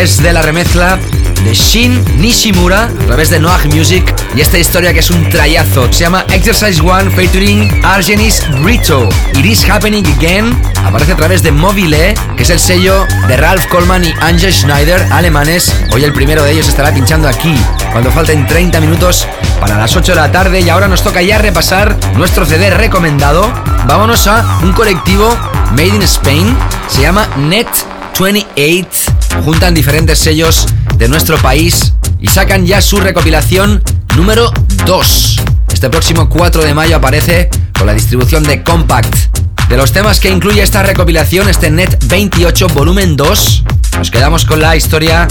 Través 0.00 0.22
de 0.22 0.32
la 0.32 0.40
remezcla 0.40 0.98
de 1.44 1.52
Shin 1.52 2.02
Nishimura, 2.16 2.84
a 2.84 3.06
través 3.06 3.28
de 3.28 3.38
Noir 3.38 3.68
Music, 3.68 4.02
y 4.34 4.40
esta 4.40 4.56
historia 4.56 4.94
que 4.94 5.00
es 5.00 5.10
un 5.10 5.28
trayazo. 5.28 5.92
Se 5.92 6.04
llama 6.04 6.24
Exercise 6.32 6.80
One 6.80 7.10
featuring 7.10 7.84
Argenis 7.84 8.42
Brito. 8.62 9.10
It 9.34 9.44
is 9.44 9.68
happening 9.68 10.06
again. 10.16 10.58
Aparece 10.86 11.12
a 11.12 11.16
través 11.16 11.42
de 11.42 11.52
Mobile, 11.52 12.14
que 12.34 12.44
es 12.44 12.48
el 12.48 12.58
sello 12.58 13.06
de 13.28 13.36
Ralph 13.36 13.66
Coleman 13.66 14.02
y 14.06 14.14
Angel 14.22 14.50
Schneider, 14.50 15.06
alemanes. 15.12 15.70
Hoy 15.92 16.02
el 16.04 16.14
primero 16.14 16.44
de 16.44 16.52
ellos 16.52 16.68
estará 16.68 16.94
pinchando 16.94 17.28
aquí, 17.28 17.54
cuando 17.92 18.10
falten 18.10 18.46
30 18.46 18.80
minutos 18.80 19.26
para 19.60 19.76
las 19.76 19.94
8 19.94 20.12
de 20.12 20.16
la 20.18 20.32
tarde. 20.32 20.60
Y 20.60 20.70
ahora 20.70 20.88
nos 20.88 21.02
toca 21.02 21.20
ya 21.20 21.36
repasar 21.36 21.94
nuestro 22.14 22.46
CD 22.46 22.70
recomendado. 22.70 23.52
Vámonos 23.86 24.26
a 24.28 24.60
un 24.62 24.72
colectivo 24.72 25.36
Made 25.72 25.88
in 25.88 26.02
Spain. 26.04 26.56
Se 26.88 27.02
llama 27.02 27.28
Net 27.36 27.68
28. 28.18 28.99
Juntan 29.44 29.74
diferentes 29.74 30.18
sellos 30.18 30.66
de 30.96 31.08
nuestro 31.08 31.38
país 31.38 31.94
y 32.20 32.26
sacan 32.28 32.66
ya 32.66 32.80
su 32.80 32.98
recopilación 32.98 33.82
número 34.16 34.52
2. 34.84 35.40
Este 35.72 35.88
próximo 35.88 36.28
4 36.28 36.62
de 36.62 36.74
mayo 36.74 36.96
aparece 36.96 37.48
con 37.76 37.86
la 37.86 37.94
distribución 37.94 38.42
de 38.44 38.62
Compact. 38.62 39.14
De 39.68 39.76
los 39.76 39.92
temas 39.92 40.20
que 40.20 40.28
incluye 40.28 40.62
esta 40.62 40.82
recopilación, 40.82 41.48
este 41.48 41.70
Net 41.70 42.04
28 42.06 42.68
volumen 42.68 43.16
2, 43.16 43.64
nos 43.96 44.10
quedamos 44.10 44.44
con 44.44 44.60
la 44.60 44.76
historia 44.76 45.26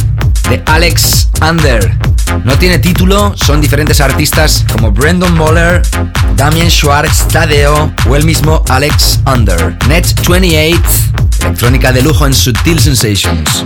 de 0.50 0.64
Alex 0.66 1.30
Under. 1.48 1.98
No 2.44 2.58
tiene 2.58 2.80
título, 2.80 3.34
son 3.38 3.62
diferentes 3.62 4.02
artistas 4.02 4.66
como 4.72 4.92
Brandon 4.92 5.36
Moller, 5.36 5.82
Damien 6.36 6.72
Schwartz, 6.72 7.28
Tadeo 7.28 7.94
o 8.10 8.16
el 8.16 8.26
mismo 8.26 8.64
Alex 8.70 9.20
Under. 9.32 9.78
Net 9.88 10.06
28, 10.28 10.80
electrónica 11.42 11.92
de 11.92 12.02
lujo 12.02 12.26
en 12.26 12.34
Sutil 12.34 12.80
Sensations. 12.80 13.66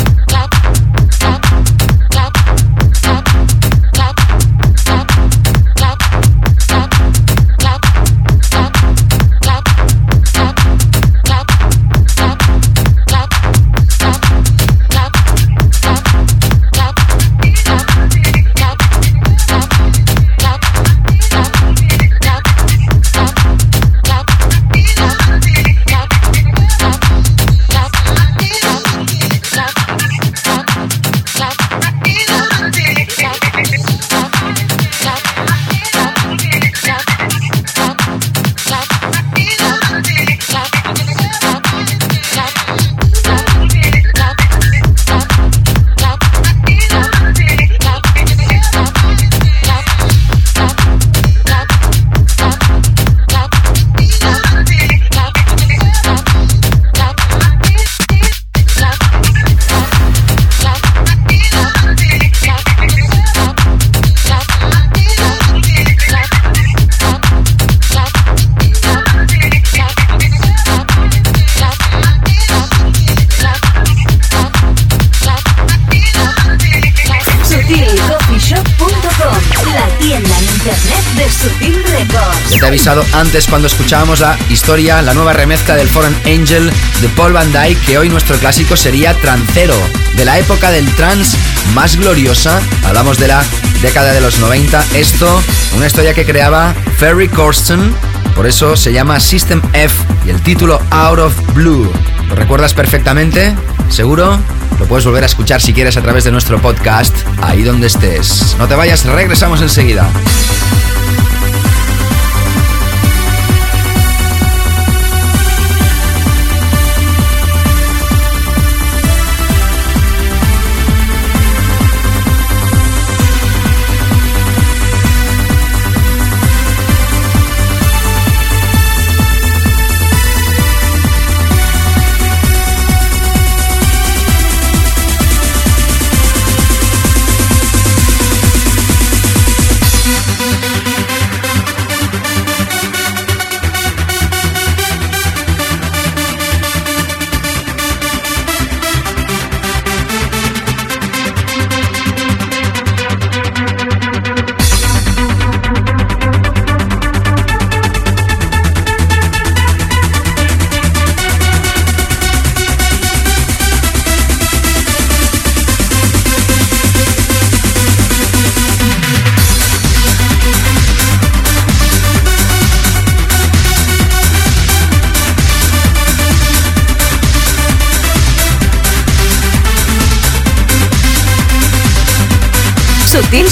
Avisado 82.71 83.03
antes 83.11 83.47
cuando 83.47 83.67
escuchábamos 83.67 84.21
la 84.21 84.37
historia, 84.49 85.01
la 85.01 85.13
nueva 85.13 85.33
remezcla 85.33 85.75
del 85.75 85.89
Foreign 85.89 86.15
Angel 86.25 86.71
de 87.01 87.09
Paul 87.09 87.33
Van 87.33 87.51
Dyke, 87.51 87.77
que 87.85 87.97
hoy 87.97 88.07
nuestro 88.07 88.37
clásico 88.37 88.77
sería 88.77 89.13
Trancero, 89.13 89.75
de 90.15 90.23
la 90.23 90.39
época 90.39 90.71
del 90.71 90.89
trance 90.95 91.37
más 91.73 91.97
gloriosa. 91.97 92.61
Hablamos 92.85 93.17
de 93.17 93.27
la 93.27 93.43
década 93.81 94.13
de 94.13 94.21
los 94.21 94.39
90. 94.39 94.85
Esto, 94.93 95.43
una 95.75 95.87
historia 95.87 96.13
que 96.13 96.25
creaba 96.25 96.73
Ferry 96.97 97.27
Corsten, 97.27 97.93
por 98.37 98.47
eso 98.47 98.77
se 98.77 98.93
llama 98.93 99.19
System 99.19 99.61
F 99.73 99.93
y 100.25 100.29
el 100.29 100.41
título 100.41 100.81
Out 100.91 101.19
of 101.19 101.53
Blue. 101.53 101.91
¿Lo 102.29 102.35
recuerdas 102.35 102.73
perfectamente? 102.73 103.53
¿Seguro? 103.89 104.39
Lo 104.79 104.85
puedes 104.85 105.03
volver 105.03 105.23
a 105.23 105.25
escuchar 105.25 105.61
si 105.61 105.73
quieres 105.73 105.97
a 105.97 106.01
través 106.01 106.23
de 106.23 106.31
nuestro 106.31 106.61
podcast, 106.61 107.13
ahí 107.41 107.63
donde 107.63 107.87
estés. 107.87 108.55
No 108.57 108.69
te 108.69 108.75
vayas, 108.75 109.03
regresamos 109.03 109.61
enseguida. 109.61 110.09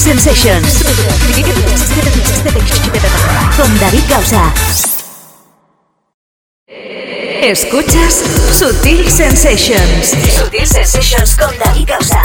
Sensations. 0.10 0.84
Con 3.56 3.80
David 3.80 4.02
Gausa. 4.10 4.52
Escuchas 7.44 8.24
Sutil 8.58 9.08
Sensations. 9.08 10.16
Sutil 10.36 10.66
Sensations 10.66 11.36
con 11.36 11.56
David 11.64 11.90
Gausa. 11.90 12.22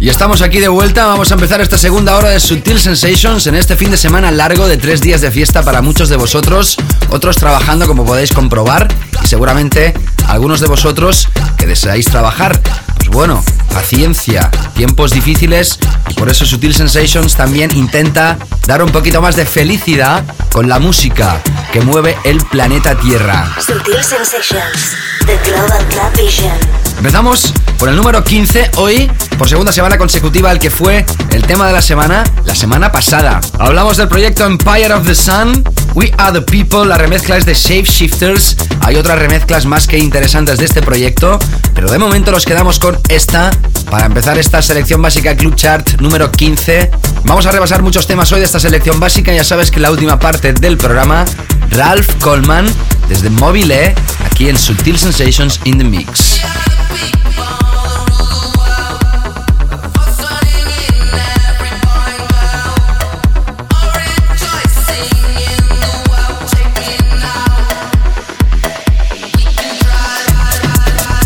Y 0.00 0.08
estamos 0.08 0.40
aquí 0.40 0.60
de 0.60 0.68
vuelta, 0.68 1.04
vamos 1.04 1.30
a 1.30 1.34
empezar 1.34 1.60
esta 1.60 1.76
segunda 1.76 2.16
hora 2.16 2.30
de 2.30 2.40
Sutil 2.40 2.80
Sensations 2.80 3.46
en 3.46 3.54
este 3.54 3.76
fin 3.76 3.90
de 3.90 3.98
semana 3.98 4.30
largo 4.30 4.66
de 4.66 4.78
tres 4.78 5.02
días 5.02 5.20
de 5.20 5.30
fiesta 5.30 5.62
para 5.62 5.82
muchos 5.82 6.08
de 6.08 6.16
vosotros, 6.16 6.78
otros 7.10 7.36
trabajando 7.36 7.86
como 7.86 8.06
podéis 8.06 8.32
comprobar 8.32 8.88
y 9.26 9.28
seguramente 9.28 9.92
algunos 10.28 10.60
de 10.60 10.68
vosotros 10.68 11.28
que 11.58 11.66
deseáis 11.66 12.06
trabajar. 12.06 12.60
Pues 12.94 13.08
bueno, 13.08 13.42
paciencia, 13.74 14.50
tiempos 14.74 15.10
difíciles 15.10 15.80
y 16.08 16.14
por 16.14 16.28
eso 16.28 16.46
Sutil 16.46 16.74
Sensations 16.74 17.34
también 17.34 17.76
intenta 17.76 18.38
dar 18.68 18.84
un 18.84 18.90
poquito 18.90 19.20
más 19.20 19.34
de 19.34 19.44
felicidad 19.44 20.22
con 20.52 20.68
la 20.68 20.78
música 20.78 21.40
que 21.72 21.80
mueve 21.80 22.16
el 22.24 22.38
planeta 22.38 22.96
Tierra. 22.96 23.52
Sensations. 23.60 24.96
The 25.26 25.38
Global. 25.50 26.85
Empezamos 26.96 27.52
por 27.78 27.88
el 27.88 27.96
número 27.96 28.24
15 28.24 28.70
hoy, 28.76 29.10
por 29.38 29.48
segunda 29.48 29.70
semana 29.70 29.98
consecutiva, 29.98 30.50
el 30.50 30.58
que 30.58 30.70
fue 30.70 31.04
el 31.30 31.42
tema 31.42 31.66
de 31.66 31.72
la 31.72 31.82
semana, 31.82 32.24
la 32.44 32.54
semana 32.54 32.90
pasada. 32.90 33.40
Hablamos 33.58 33.98
del 33.98 34.08
proyecto 34.08 34.44
Empire 34.46 34.92
of 34.94 35.06
the 35.06 35.14
Sun, 35.14 35.62
We 35.94 36.12
Are 36.16 36.32
the 36.32 36.42
People, 36.42 36.86
la 36.86 36.96
remezcla 36.96 37.36
es 37.36 37.44
de 37.44 37.54
Shape 37.54 37.84
Shifters. 37.84 38.56
Hay 38.80 38.96
otras 38.96 39.18
remezclas 39.18 39.66
más 39.66 39.86
que 39.86 39.98
interesantes 39.98 40.58
de 40.58 40.64
este 40.64 40.80
proyecto, 40.80 41.38
pero 41.74 41.90
de 41.90 41.98
momento 41.98 42.32
nos 42.32 42.44
quedamos 42.44 42.78
con 42.78 42.98
esta 43.08 43.50
para 43.90 44.06
empezar 44.06 44.38
esta 44.38 44.62
selección 44.62 45.00
básica 45.02 45.36
Club 45.36 45.54
Chart 45.54 46.00
número 46.00 46.32
15. 46.32 46.90
Vamos 47.24 47.46
a 47.46 47.52
repasar 47.52 47.82
muchos 47.82 48.06
temas 48.06 48.32
hoy 48.32 48.40
de 48.40 48.46
esta 48.46 48.58
selección 48.58 48.98
básica, 48.98 49.32
ya 49.32 49.44
sabes 49.44 49.70
que 49.70 49.80
la 49.80 49.90
última 49.90 50.18
parte 50.18 50.54
del 50.54 50.76
programa, 50.76 51.24
Ralph 51.70 52.08
Coleman 52.20 52.66
desde 53.08 53.30
Mobile, 53.30 53.94
aquí 54.24 54.48
en 54.48 54.58
Subtil 54.58 54.98
Sensations 54.98 55.60
in 55.64 55.78
the 55.78 55.84
Mix. 55.84 56.40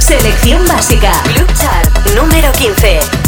Selección 0.00 0.66
básica. 0.66 1.12
Club 1.24 1.46
Chart 1.54 2.06
número 2.14 2.52
15. 2.52 3.19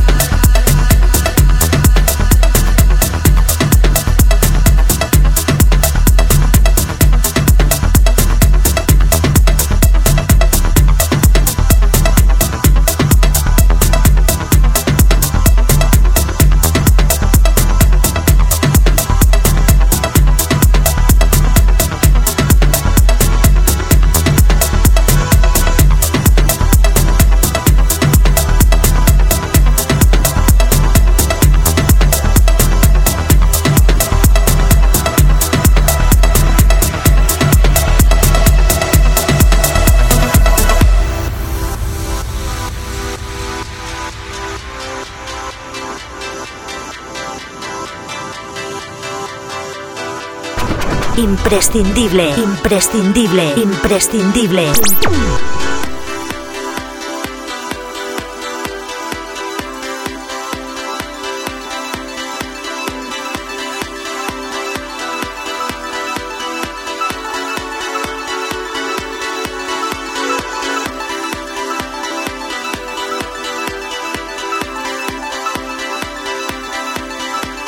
Imprescindible, 51.44 52.30
imprescindible, 52.36 53.52
imprescindible. 53.56 54.72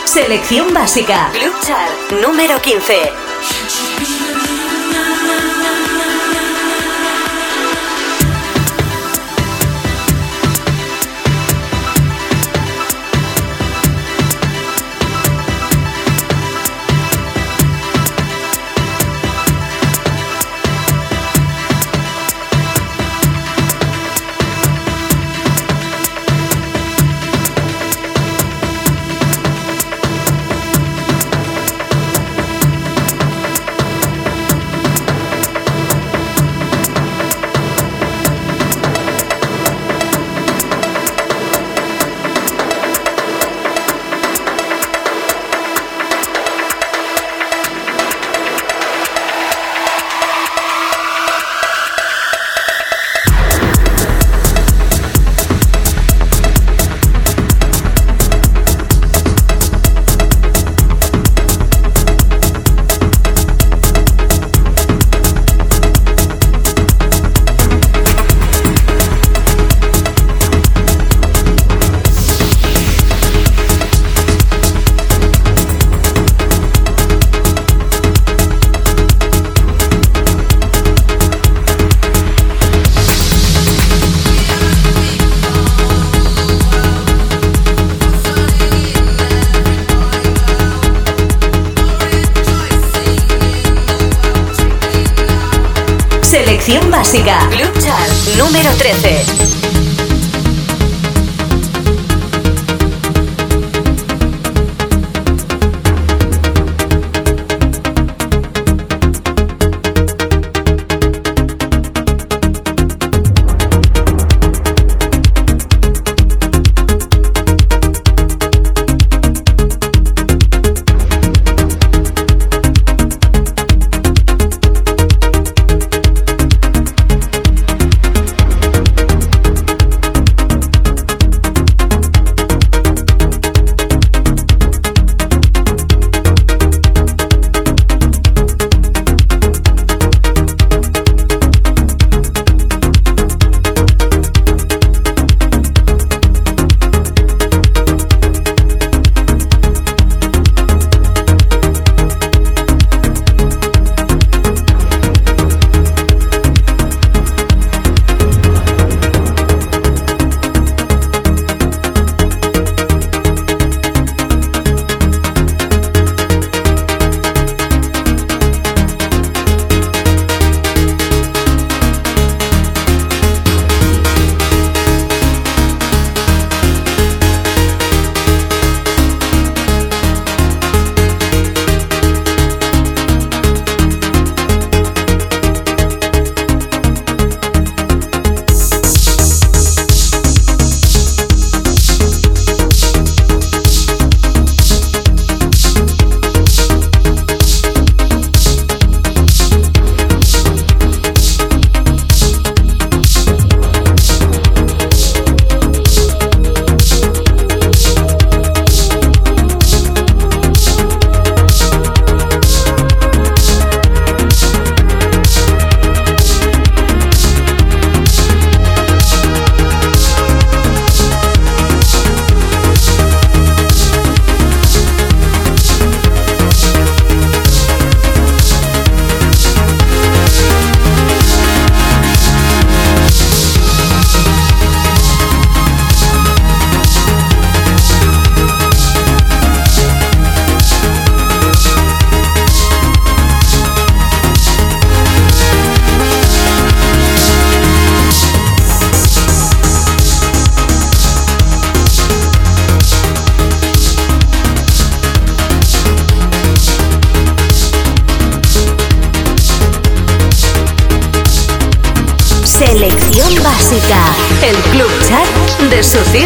Selección 0.07 0.73
básica. 0.73 1.29
Club 1.33 2.23
número 2.23 2.63
15. 2.63 3.24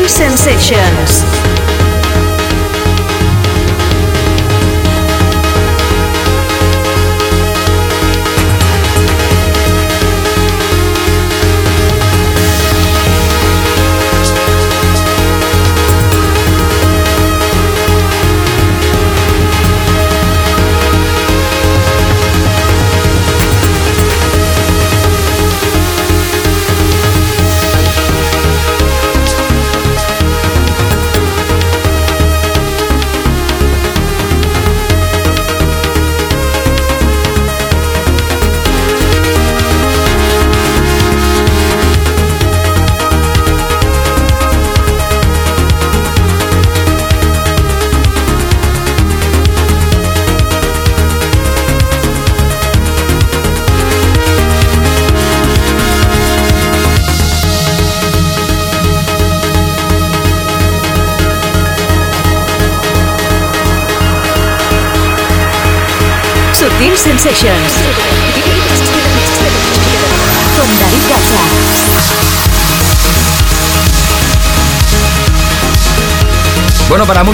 Sensations. 0.09 1.18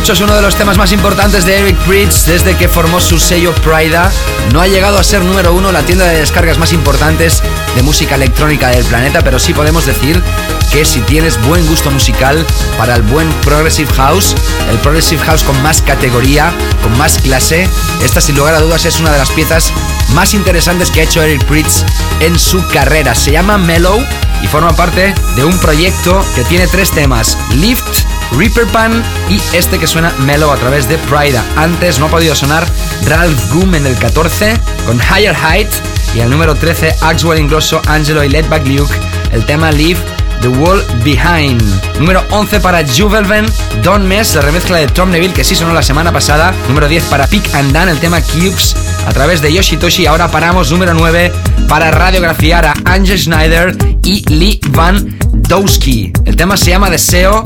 Muchos 0.04 0.20
uno 0.20 0.36
de 0.36 0.42
los 0.42 0.54
temas 0.54 0.76
más 0.76 0.92
importantes 0.92 1.46
de 1.46 1.60
Eric 1.60 1.86
Bridge 1.86 2.26
desde 2.26 2.54
que 2.58 2.68
formó 2.68 3.00
su 3.00 3.18
sello 3.18 3.54
Prida 3.54 4.12
no 4.52 4.60
ha 4.60 4.66
llegado 4.66 4.98
a 4.98 5.02
ser 5.02 5.22
número 5.24 5.54
uno 5.54 5.72
la 5.72 5.80
tienda 5.80 6.04
de 6.04 6.18
descargas 6.18 6.58
más 6.58 6.74
importantes 6.74 7.42
de 7.74 7.82
música 7.82 8.16
electrónica 8.16 8.68
del 8.68 8.84
planeta, 8.84 9.22
pero 9.22 9.38
sí 9.38 9.54
podemos 9.54 9.86
decir 9.86 10.22
que 10.70 10.84
si 10.84 11.00
tienes 11.00 11.40
buen 11.46 11.66
gusto 11.68 11.90
musical 11.90 12.44
para 12.76 12.96
el 12.96 13.02
buen 13.02 13.32
Progressive 13.40 13.90
House, 13.94 14.34
el 14.68 14.76
Progressive 14.80 15.22
House 15.24 15.42
con 15.42 15.58
más 15.62 15.80
categoría, 15.80 16.52
con 16.82 16.98
más 16.98 17.16
clase, 17.16 17.66
esta 18.02 18.20
sin 18.20 18.36
lugar 18.36 18.52
a 18.56 18.60
dudas 18.60 18.84
es 18.84 19.00
una 19.00 19.10
de 19.10 19.16
las 19.16 19.30
piezas 19.30 19.72
más 20.12 20.34
interesantes 20.34 20.90
que 20.90 21.00
ha 21.00 21.04
hecho 21.04 21.22
Eric 21.22 21.48
Bridge 21.48 21.82
en 22.20 22.38
su 22.38 22.62
carrera. 22.68 23.14
Se 23.14 23.32
llama 23.32 23.56
Mellow 23.56 24.04
y 24.42 24.48
forma 24.48 24.76
parte 24.76 25.14
de 25.34 25.44
un 25.44 25.58
proyecto 25.60 26.22
que 26.34 26.44
tiene 26.44 26.66
tres 26.66 26.90
temas: 26.90 27.38
Lift, 27.54 28.04
Reaper 28.36 28.66
Pan 28.66 29.02
y 29.28 29.40
este 29.56 29.78
que 29.78 29.86
suena 29.86 30.12
Mellow 30.20 30.50
a 30.50 30.56
través 30.56 30.88
de 30.88 30.98
Prida. 30.98 31.44
Antes 31.56 31.98
no 31.98 32.06
ha 32.06 32.10
podido 32.10 32.34
sonar 32.34 32.66
Ralph 33.06 33.52
Goom 33.52 33.74
en 33.74 33.86
el 33.86 33.96
14 33.96 34.58
con 34.86 34.98
Higher 34.98 35.34
Height 35.34 35.68
y 36.14 36.20
el 36.20 36.30
número 36.30 36.54
13 36.54 36.96
Axwell 37.02 37.38
Ingrosso, 37.38 37.80
Angelo 37.86 38.24
y 38.24 38.28
Ledback 38.28 38.66
Luke, 38.66 38.94
el 39.32 39.44
tema 39.46 39.70
Leave 39.70 40.00
The 40.40 40.48
Wall 40.48 40.84
Behind. 41.02 41.62
Número 41.98 42.22
11 42.30 42.60
para 42.60 42.86
Juvelven, 42.86 43.46
Don't 43.82 44.04
Mess, 44.04 44.34
la 44.34 44.42
remezcla 44.42 44.76
de 44.76 44.88
Tom 44.88 45.10
Neville 45.10 45.32
que 45.32 45.44
sí 45.44 45.54
sonó 45.54 45.72
la 45.72 45.82
semana 45.82 46.12
pasada. 46.12 46.52
Número 46.68 46.86
10 46.86 47.04
para 47.04 47.26
Pick 47.26 47.54
and 47.54 47.72
Dan, 47.72 47.88
el 47.88 47.98
tema 47.98 48.20
Cubes 48.20 48.76
a 49.06 49.12
través 49.12 49.40
de 49.40 49.52
Yoshitoshi. 49.52 50.06
Ahora 50.06 50.30
paramos 50.30 50.70
número 50.70 50.92
9 50.92 51.32
para 51.68 51.90
radiografiar 51.90 52.66
a 52.66 52.74
Angel 52.84 53.18
Schneider 53.18 53.76
y 54.02 54.22
Lee 54.28 54.60
Van 54.68 55.18
Dowski. 55.32 56.12
El 56.24 56.36
tema 56.36 56.56
se 56.56 56.70
llama 56.70 56.90
Deseo 56.90 57.44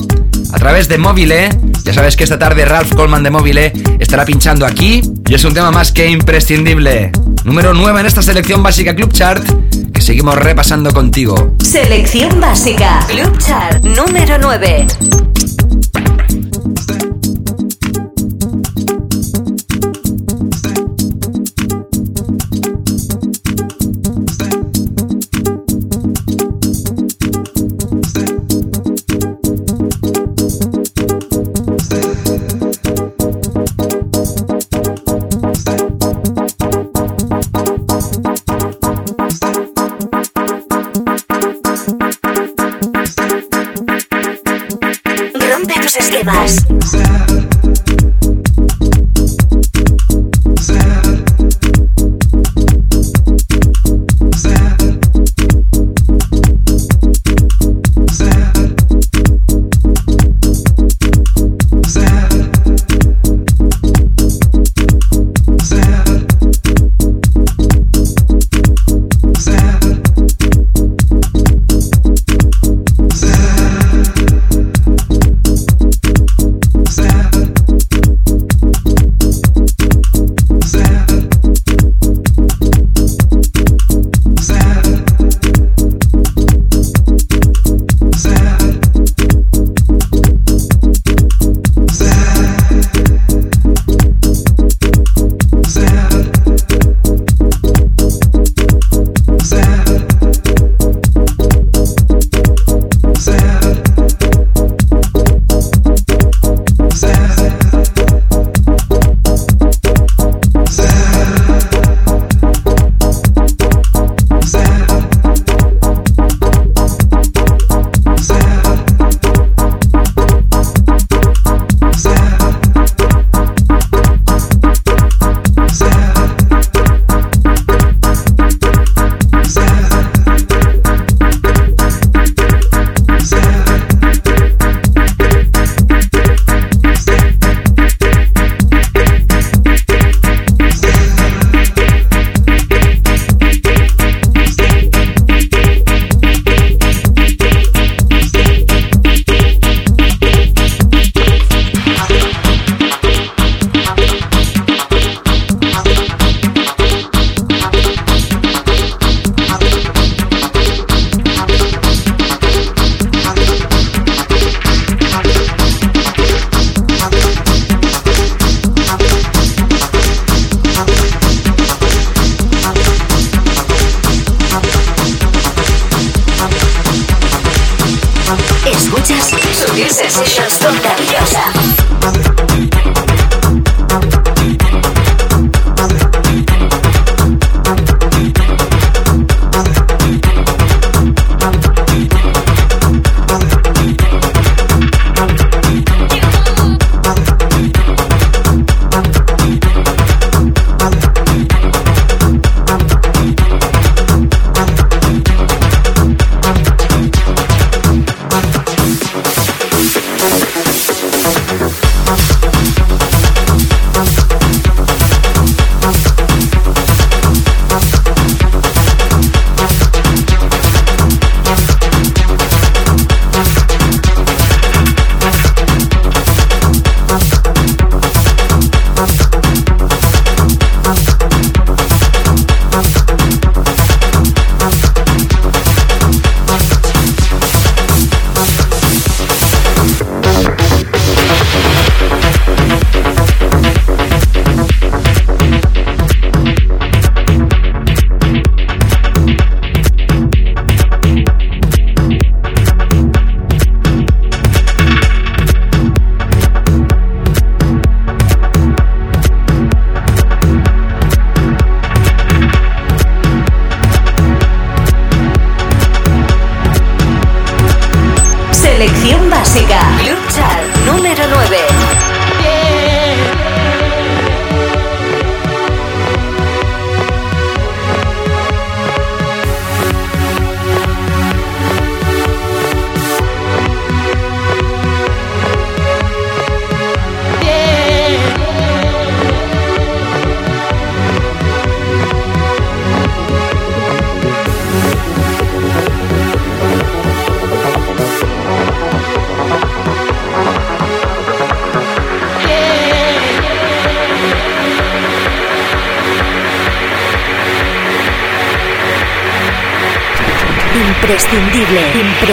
a 0.53 0.59
través 0.59 0.89
de 0.89 0.99
Mobile. 0.99 1.51
Ya 1.85 1.93
sabes 1.93 2.17
que 2.17 2.25
esta 2.25 2.39
tarde 2.39 2.65
Ralph 2.65 2.95
Coleman 2.95 3.23
de 3.23 3.31
Mobile 3.31 3.73
estará 3.99 4.25
pinchando 4.25 4.67
aquí 4.67 5.03
y 5.29 5.35
es 5.35 5.45
un 5.45 5.55
tema 5.55 5.71
más 5.71 5.93
que 5.93 6.09
imprescindible. 6.09 7.13
Número 7.45 7.75
9 7.75 8.01
en 8.01 8.07
esta 8.07 8.23
selección 8.23 8.63
básica 8.63 8.95
Club 8.95 9.13
Chart 9.13 9.45
que 9.93 10.01
seguimos 10.01 10.37
repasando 10.37 10.93
contigo. 10.93 11.55
Selección 11.63 12.41
básica. 12.41 13.01
Club 13.09 13.39
Chart 13.39 13.83
número 13.85 14.39
9. 14.39 14.87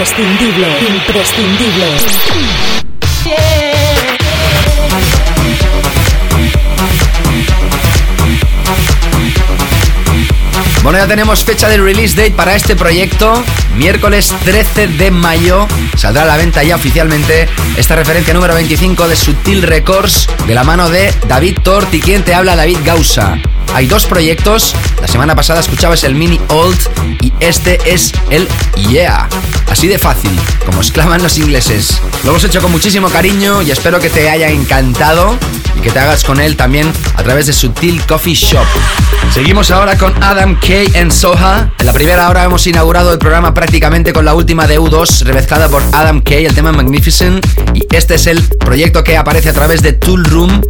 Imprescindible, 0.06 0.68
imprescindible. 0.88 1.86
Bueno, 10.84 11.00
ya 11.00 11.08
tenemos 11.08 11.44
fecha 11.44 11.68
de 11.70 11.78
release 11.78 12.16
date 12.16 12.32
para 12.32 12.56
este 12.56 12.76
proyecto. 12.76 13.44
Miércoles 13.78 14.32
13 14.44 14.90
de 14.90 15.10
mayo 15.10 15.68
saldrá 15.98 16.22
a 16.22 16.26
la 16.26 16.38
venta 16.38 16.62
ya 16.64 16.76
oficialmente 16.76 17.50
esta 17.76 17.96
referencia 17.96 18.36
número 18.36 18.54
25 18.54 19.08
de 19.08 19.16
Sutil 19.16 19.64
Records 19.64 20.30
de 20.46 20.54
la 20.54 20.64
mano 20.64 20.88
de 20.90 21.12
David 21.28 21.58
Tort 21.64 21.92
y 21.96 22.00
quien 22.00 22.24
te 22.24 22.36
habla 22.36 22.56
David 22.56 22.78
Gausa. 22.86 23.40
Hay 23.74 23.88
dos 23.88 24.06
proyectos. 24.06 24.76
La 25.02 25.08
semana 25.08 25.36
pasada 25.36 25.62
escuchabas 25.62 26.04
el 26.04 26.14
mini 26.14 26.40
old 26.50 26.78
y 27.22 27.34
este 27.40 27.80
es 27.92 28.14
el 28.30 28.48
yeah. 28.88 29.28
Así 29.76 29.90
de 29.90 30.00
fácil, 30.00 30.32
como 30.66 30.80
exclaman 30.80 31.22
los 31.22 31.38
ingleses. 31.38 32.00
Lo 32.24 32.30
hemos 32.30 32.46
hecho 32.46 32.62
con 32.62 32.72
muchísimo 32.72 33.10
cariño 33.10 33.62
y 33.62 33.72
espero 33.72 34.00
que 34.00 34.10
te 34.10 34.30
haya 34.30 34.48
encantado 34.48 35.38
y 35.78 35.82
que 35.82 35.92
te 35.92 36.00
hagas 36.00 36.24
con 36.24 36.40
él 36.40 36.56
también 36.56 36.90
a 37.18 37.24
través 37.24 37.48
de 37.48 37.52
Sutil 37.52 38.02
Coffee 38.06 38.36
Shop. 38.36 38.66
Seguimos 39.34 39.72
ahora 39.72 39.98
con 39.98 40.24
Adam 40.24 40.58
K. 40.62 40.98
en 40.98 41.12
Soha. 41.12 41.74
En 41.78 41.86
la 41.86 41.92
primera 41.92 42.30
hora 42.30 42.46
hemos 42.46 42.66
inaugurado 42.68 43.12
el 43.12 43.20
programa 43.20 43.54
prácticamente 43.54 44.14
con 44.14 44.24
la 44.24 44.34
última 44.34 44.66
de 44.66 44.80
U2, 44.80 45.24
remezclada 45.26 45.68
por 45.68 45.84
Adam 45.92 46.22
K., 46.22 46.36
el 46.36 46.56
tema 46.56 46.72
Magnificent. 46.72 47.46
Y 47.74 47.86
este 47.94 48.16
es 48.16 48.28
el 48.28 48.42
proyecto 48.44 49.04
que 49.04 49.18
aparece 49.18 49.50
a 49.50 49.54
través 49.54 49.82
de 49.82 49.92
Tool 49.92 50.24
Room. 50.24 50.62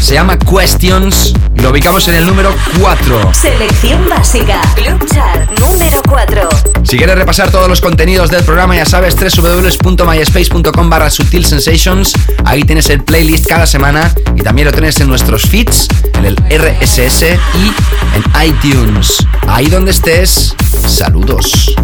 Se 0.00 0.14
llama 0.14 0.36
Questions 0.36 1.34
y 1.54 1.60
lo 1.60 1.70
ubicamos 1.70 2.08
en 2.08 2.16
el 2.16 2.26
número 2.26 2.52
4. 2.80 3.32
Selección 3.32 4.08
básica. 4.08 4.60
Club 4.74 5.06
Chart 5.06 5.48
número 5.60 6.02
4. 6.08 6.48
Si 6.90 6.96
quieres 6.96 7.14
repasar 7.14 7.52
todos 7.52 7.68
los 7.68 7.80
contenidos 7.80 8.30
del 8.32 8.42
programa, 8.42 8.74
ya 8.74 8.84
sabes, 8.84 9.14
www.myspace.com 9.14 10.90
barra 10.90 11.08
Sutil 11.08 11.46
Sensations. 11.46 12.12
Ahí 12.44 12.64
tienes 12.64 12.90
el 12.90 13.04
playlist 13.04 13.46
cada 13.46 13.64
semana 13.64 14.12
y 14.34 14.40
también 14.40 14.66
lo 14.66 14.72
tienes 14.72 14.98
en 15.00 15.06
nuestros 15.06 15.44
feeds, 15.44 15.86
en 16.14 16.24
el 16.24 16.36
RSS 16.36 17.22
y 17.22 17.72
en 18.16 18.44
iTunes. 18.44 19.24
Ahí 19.46 19.66
donde 19.66 19.92
estés, 19.92 20.56
saludos. 20.84 21.76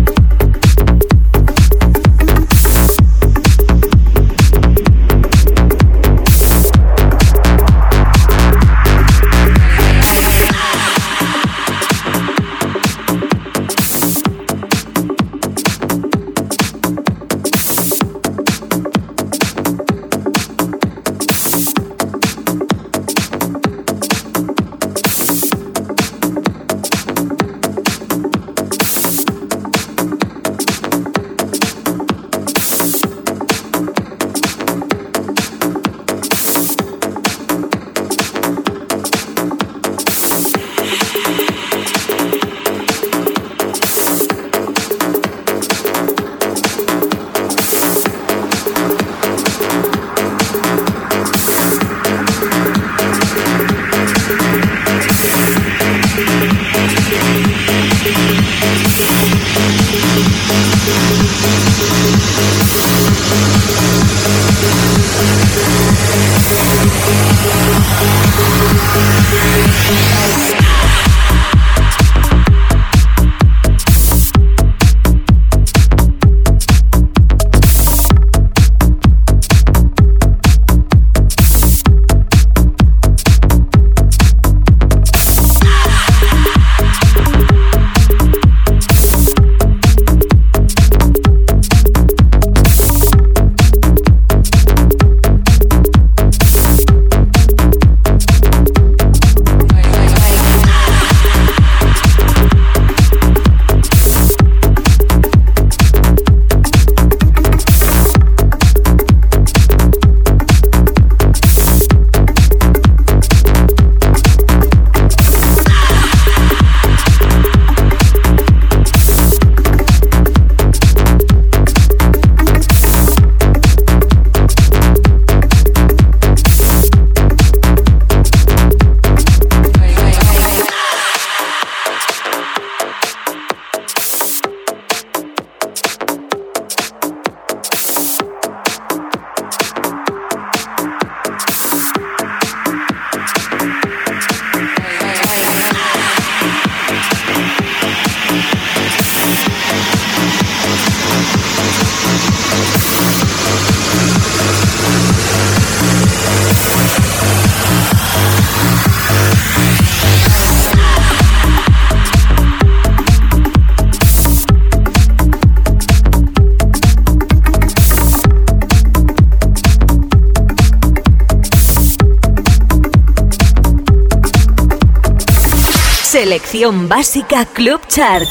Básica 176.64 177.44
Club 177.44 177.80
Chart. 177.86 178.26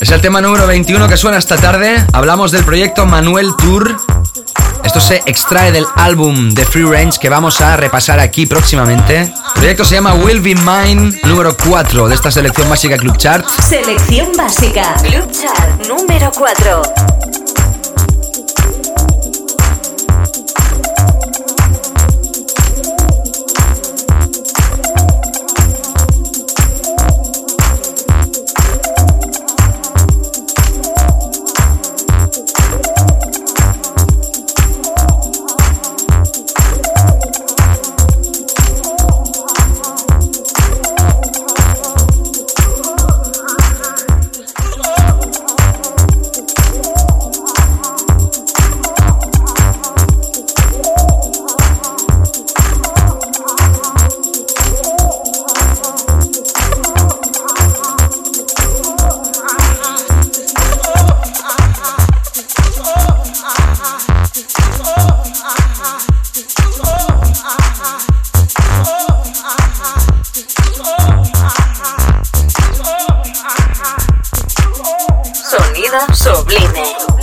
Es 0.00 0.10
el 0.10 0.20
tema 0.20 0.40
número 0.40 0.66
21 0.66 1.06
que 1.06 1.16
suena 1.16 1.38
esta 1.38 1.56
tarde. 1.56 2.04
Hablamos 2.12 2.50
del 2.50 2.64
proyecto 2.64 3.06
Manuel 3.06 3.54
Tour. 3.56 3.96
Esto 4.82 4.98
se 5.00 5.22
extrae 5.26 5.70
del 5.70 5.86
álbum 5.94 6.50
de 6.50 6.64
Free 6.64 6.82
Range 6.82 7.16
que 7.20 7.28
vamos 7.28 7.60
a 7.60 7.76
repasar 7.76 8.18
aquí 8.18 8.46
próximamente. 8.46 9.20
El 9.20 9.32
proyecto 9.54 9.84
se 9.84 9.94
llama 9.94 10.14
Will 10.14 10.40
Be 10.40 10.56
Mine, 10.56 11.16
número 11.22 11.56
4 11.56 12.08
de 12.08 12.14
esta 12.16 12.32
selección 12.32 12.68
básica 12.68 12.96
Club 12.96 13.16
Chart. 13.16 13.46
Selección 13.48 14.32
básica 14.36 14.94
Club 14.94 15.30
Chart 15.30 15.86
número 15.86 16.32
4. 16.36 17.15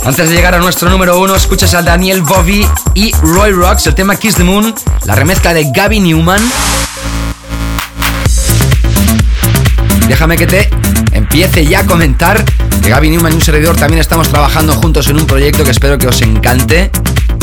Antes 0.04 0.28
de 0.28 0.36
llegar 0.36 0.54
a 0.54 0.58
nuestro 0.58 0.90
número 0.90 1.18
1, 1.18 1.34
escuchas 1.34 1.72
a 1.72 1.80
Daniel 1.80 2.20
Bobby 2.20 2.66
y 2.92 3.12
Roy 3.22 3.52
Rocks, 3.52 3.86
el 3.86 3.94
tema 3.94 4.16
Kiss 4.16 4.34
the 4.34 4.44
Moon, 4.44 4.74
la 5.06 5.14
remezcla 5.14 5.54
de 5.54 5.64
Gaby 5.72 6.00
Newman. 6.00 6.42
Déjame 10.06 10.36
que 10.36 10.46
te 10.46 10.68
empiece 11.12 11.64
ya 11.64 11.80
a 11.80 11.86
comentar 11.86 12.44
que 12.82 12.90
Gaby 12.90 13.10
Newman 13.10 13.32
y 13.32 13.36
un 13.36 13.42
servidor 13.42 13.76
también 13.76 14.00
estamos 14.00 14.28
trabajando 14.28 14.74
juntos 14.74 15.08
en 15.08 15.18
un 15.18 15.26
proyecto 15.26 15.64
que 15.64 15.70
espero 15.70 15.96
que 15.96 16.06
os 16.06 16.20
encante. 16.20 16.90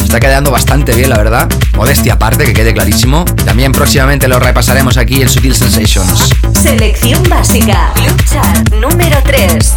Está 0.03 0.19
quedando 0.19 0.51
bastante 0.51 0.93
bien, 0.93 1.09
la 1.09 1.17
verdad. 1.17 1.49
Modestia 1.75 2.13
aparte, 2.13 2.45
que 2.45 2.53
quede 2.53 2.75
clarísimo. 2.75 3.25
También 3.43 3.71
próximamente 3.71 4.27
lo 4.27 4.39
repasaremos 4.39 4.97
aquí 4.97 5.23
en 5.23 5.29
Sutil 5.29 5.55
Sensations. 5.55 6.29
Selección 6.61 7.23
básica 7.27 7.91
Club 7.95 8.23
Chart 8.25 8.71
número 8.73 9.17
3. 9.23 9.73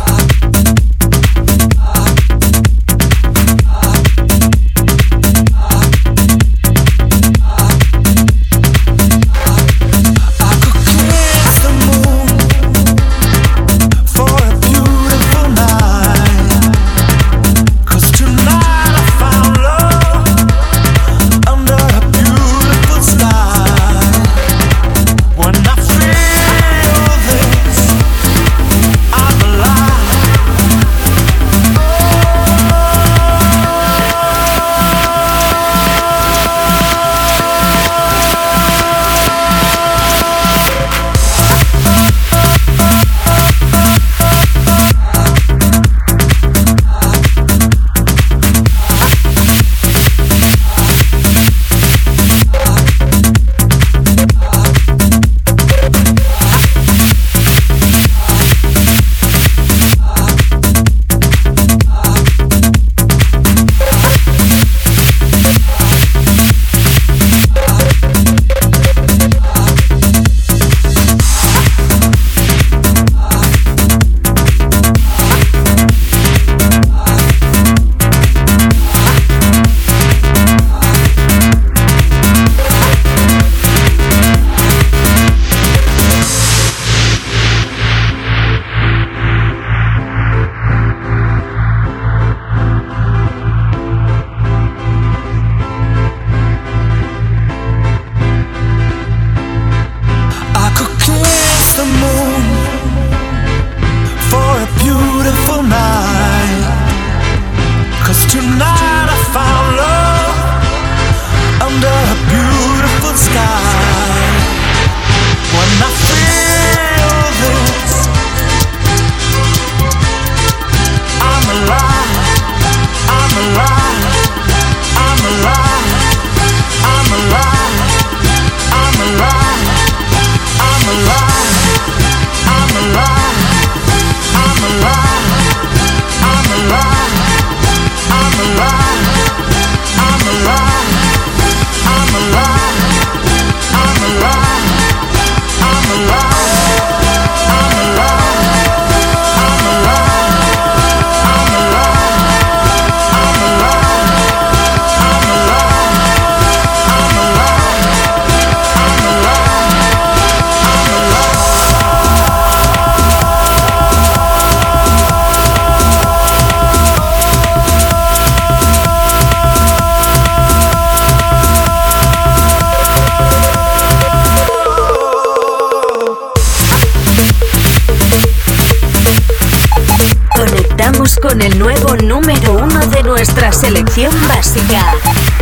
El 181.45 181.59
nuevo 181.59 181.95
número 181.97 182.55
uno 182.55 182.87
de 182.87 183.03
nuestra 183.03 183.53
selección 183.53 184.11
básica, 184.27 184.95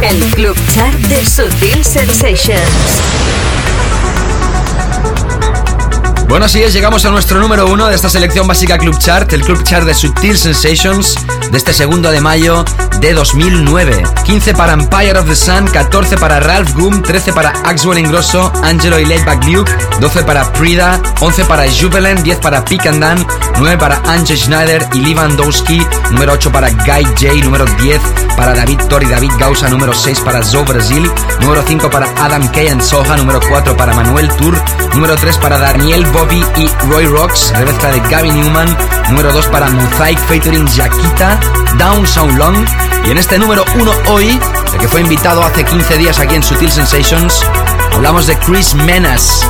el 0.02 0.18
Club 0.32 0.56
Chart 0.74 0.98
de 1.02 1.24
Sutil 1.24 1.84
Sensations. 1.84 3.41
Bueno, 6.32 6.46
así 6.46 6.62
es, 6.62 6.72
llegamos 6.72 7.04
a 7.04 7.10
nuestro 7.10 7.38
número 7.40 7.66
uno 7.66 7.88
de 7.88 7.94
esta 7.94 8.08
selección 8.08 8.46
básica 8.46 8.78
Club 8.78 8.96
Chart, 8.98 9.30
el 9.34 9.42
Club 9.42 9.62
Chart 9.64 9.84
de 9.84 9.92
Sutil 9.92 10.38
Sensations 10.38 11.14
de 11.50 11.58
este 11.58 11.74
segundo 11.74 12.10
de 12.10 12.22
mayo 12.22 12.64
de 13.00 13.12
2009. 13.12 14.02
15 14.24 14.54
para 14.54 14.72
Empire 14.72 15.18
of 15.18 15.28
the 15.28 15.36
Sun, 15.36 15.66
14 15.66 16.16
para 16.16 16.40
Ralph 16.40 16.72
Goom, 16.72 17.02
13 17.02 17.34
para 17.34 17.50
Axwell 17.64 17.98
Ingrosso, 17.98 18.50
Angelo 18.62 18.98
y 18.98 19.04
Laidback 19.04 19.44
Luke, 19.44 19.70
12 20.00 20.22
para 20.22 20.50
Prida, 20.54 21.02
11 21.20 21.44
para 21.44 21.70
Jubilant, 21.70 22.20
10 22.20 22.38
para 22.38 22.64
Pick 22.64 22.86
and 22.86 23.02
Dan, 23.02 23.26
9 23.58 23.76
para 23.76 24.00
Anje 24.06 24.34
Schneider 24.34 24.88
y 24.94 25.00
Lewandowski, 25.00 25.86
número 26.12 26.32
8 26.32 26.50
para 26.50 26.70
Guy 26.70 27.04
J, 27.04 27.44
número 27.44 27.66
10 27.66 28.00
para 28.38 28.54
David 28.54 28.78
Thor 28.88 29.02
y 29.02 29.06
David 29.06 29.32
Gausa, 29.38 29.68
número 29.68 29.92
6 29.92 30.20
para 30.20 30.42
Zoe 30.42 30.64
Brasil, 30.64 31.10
número 31.40 31.62
5 31.62 31.90
para 31.90 32.06
Adam 32.24 32.48
Kay 32.52 32.68
and 32.68 32.80
Soha, 32.80 33.18
número 33.18 33.38
4 33.38 33.76
para 33.76 33.92
Manuel 33.92 34.28
Tour, 34.36 34.54
número 34.94 35.16
3 35.16 35.38
para 35.38 35.58
Daniel 35.58 36.04
Bobby 36.06 36.44
y 36.56 36.68
Roy 36.88 37.06
Rocks, 37.06 37.52
remezcla 37.56 37.90
de 37.90 38.00
Gavin 38.00 38.40
Newman, 38.40 38.76
número 39.08 39.32
2 39.32 39.46
para 39.46 39.68
Mosaic 39.70 40.18
featuring 40.26 40.66
Jaquita, 40.68 41.38
Down 41.78 42.06
Sound 42.06 42.38
Long, 42.38 42.66
y 43.06 43.10
en 43.10 43.18
este 43.18 43.38
número 43.38 43.64
1 43.74 43.92
hoy, 44.08 44.38
el 44.72 44.78
que 44.78 44.88
fue 44.88 45.00
invitado 45.00 45.42
hace 45.42 45.64
15 45.64 45.98
días 45.98 46.18
aquí 46.18 46.34
en 46.34 46.42
Sutil 46.42 46.70
Sensations, 46.70 47.42
hablamos 47.94 48.26
de 48.26 48.36
Chris 48.38 48.74
Menas. 48.74 49.44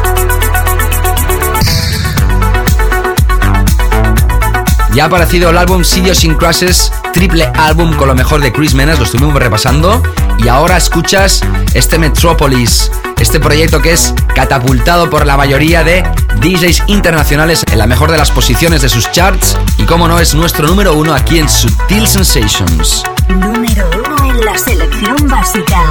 Ya 4.95 5.05
ha 5.05 5.07
aparecido 5.07 5.49
el 5.49 5.57
álbum 5.57 5.83
Idiosyncrasies, 5.83 6.93
triple 7.15 7.51
álbum 7.57 7.95
con 7.95 8.09
lo 8.09 8.15
mejor 8.15 8.43
de 8.43 8.53
Chris 8.53 8.75
Menas, 8.75 8.99
lo 8.99 9.07
estuvimos 9.07 9.35
repasando. 9.35 10.03
Y 10.39 10.49
ahora 10.49 10.77
escuchas 10.77 11.41
este 11.73 11.99
Metropolis, 11.99 12.91
este 13.21 13.41
proyecto 13.41 13.81
que 13.81 13.93
es 13.93 14.15
catapultado 14.35 15.11
por 15.11 15.27
la 15.27 15.37
mayoría 15.37 15.85
de 15.85 16.03
DJs 16.41 16.85
internacionales 16.87 17.65
en 17.71 17.79
la 17.79 17.87
mejor 17.87 18.11
de 18.11 18.19
las 18.19 18.31
posiciones 18.31 18.83
de 18.83 18.89
sus 18.89 19.11
charts. 19.11 19.57
Y 19.79 19.85
como 19.85 20.09
no, 20.09 20.19
es 20.19 20.35
nuestro 20.35 20.67
número 20.67 20.95
uno 20.95 21.15
aquí 21.15 21.39
en 21.39 21.49
Sutil 21.49 22.07
Sensations. 22.07 23.05
Número 23.29 23.91
uno 24.05 24.31
en 24.31 24.45
la 24.45 24.57
selección 24.59 25.29
básica. 25.29 25.83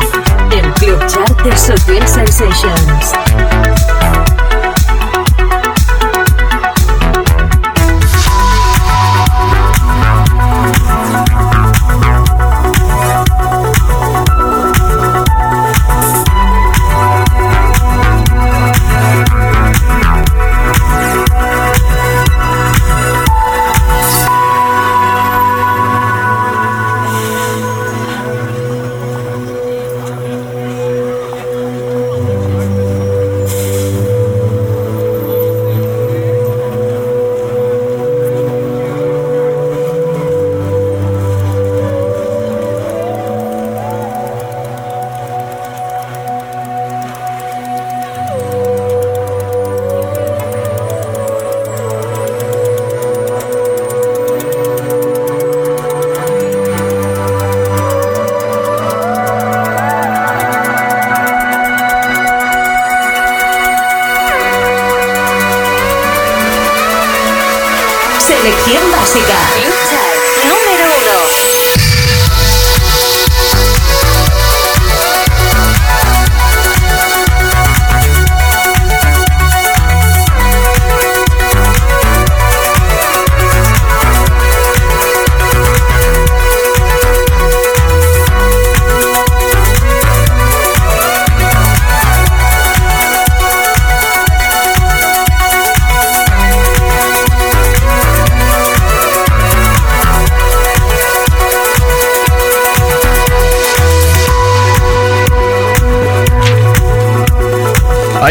El 0.51 0.71
Club 0.73 0.99
Chart 1.07 1.41
de 1.43 1.57
Sutil 1.57 2.07
Sensations. 2.07 3.90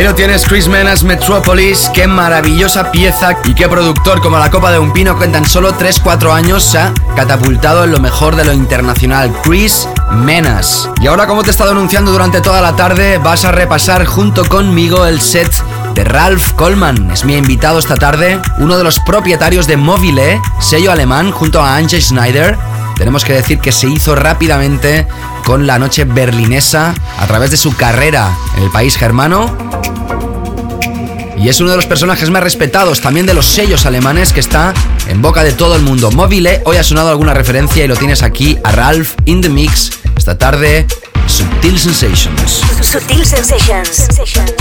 Ahí 0.01 0.07
lo 0.07 0.15
tienes, 0.15 0.47
Chris 0.47 0.67
Menas 0.67 1.05
Metropolis. 1.05 1.91
Qué 1.93 2.07
maravillosa 2.07 2.91
pieza 2.91 3.37
y 3.45 3.55
qué 3.55 3.69
productor 3.69 4.23
como 4.23 4.39
la 4.39 4.51
Copa 4.51 4.73
de 4.73 4.79
un 4.79 4.95
Pino 4.95 5.19
que 5.19 5.27
en 5.27 5.33
tan 5.33 5.45
solo 5.45 5.75
3-4 5.75 6.33
años 6.33 6.65
se 6.65 6.79
ha 6.79 6.95
catapultado 7.15 7.85
en 7.85 7.93
lo 7.93 8.01
mejor 8.01 8.35
de 8.35 8.47
lo 8.47 8.55
internacional. 8.55 9.31
Chris 9.43 9.87
Menas. 10.11 10.89
Y 11.03 11.07
ahora, 11.07 11.27
como 11.27 11.43
te 11.43 11.49
he 11.49 11.51
estado 11.51 11.73
anunciando 11.73 12.13
durante 12.13 12.41
toda 12.41 12.63
la 12.63 12.77
tarde, 12.77 13.19
vas 13.19 13.45
a 13.45 13.53
repasar 13.53 14.07
junto 14.07 14.49
conmigo 14.49 15.05
el 15.05 15.21
set 15.21 15.53
de 15.93 16.03
Ralph 16.05 16.53
Coleman. 16.53 17.11
Es 17.11 17.27
mi 17.27 17.37
invitado 17.37 17.79
esta 17.79 17.99
tarde, 17.99 18.41
uno 18.57 18.79
de 18.79 18.85
los 18.85 19.01
propietarios 19.01 19.67
de 19.67 19.77
Mobile, 19.77 20.41
sello 20.61 20.93
alemán, 20.93 21.31
junto 21.31 21.61
a 21.61 21.77
Ange 21.77 22.01
Schneider. 22.01 22.57
Tenemos 22.97 23.23
que 23.23 23.35
decir 23.35 23.61
que 23.61 23.71
se 23.71 23.87
hizo 23.87 24.15
rápidamente 24.15 25.07
con 25.45 25.67
la 25.67 25.79
noche 25.79 26.05
berlinesa 26.05 26.95
a 27.19 27.27
través 27.27 27.51
de 27.51 27.57
su 27.59 27.77
carrera 27.77 28.31
en 28.57 28.63
el 28.63 28.71
país 28.71 28.97
germano. 28.97 29.70
Y 31.41 31.49
es 31.49 31.59
uno 31.61 31.71
de 31.71 31.77
los 31.77 31.87
personajes 31.87 32.29
más 32.29 32.43
respetados 32.43 33.01
también 33.01 33.25
de 33.25 33.33
los 33.33 33.47
sellos 33.47 33.87
alemanes 33.87 34.35
que 34.35 34.41
está 34.41 34.75
en 35.09 35.23
boca 35.23 35.43
de 35.43 35.53
todo 35.53 35.75
el 35.75 35.83
mundo. 35.83 36.11
Mobile, 36.11 36.61
hoy 36.67 36.77
ha 36.77 36.85
sonado 36.85 37.09
alguna 37.09 37.33
referencia 37.33 37.83
y 37.83 37.89
lo 37.89 37.97
tienes 37.97 38.23
aquí 38.23 38.59
a 38.63 38.73
Ralph 38.73 39.15
in 39.25 39.41
the 39.41 39.49
Mix 39.49 39.91
esta 40.17 40.37
tarde. 40.37 40.87
Subtil 41.27 41.79
Sensations. 41.79 42.61
Sutil 42.83 43.25
Sensations. 43.25 44.60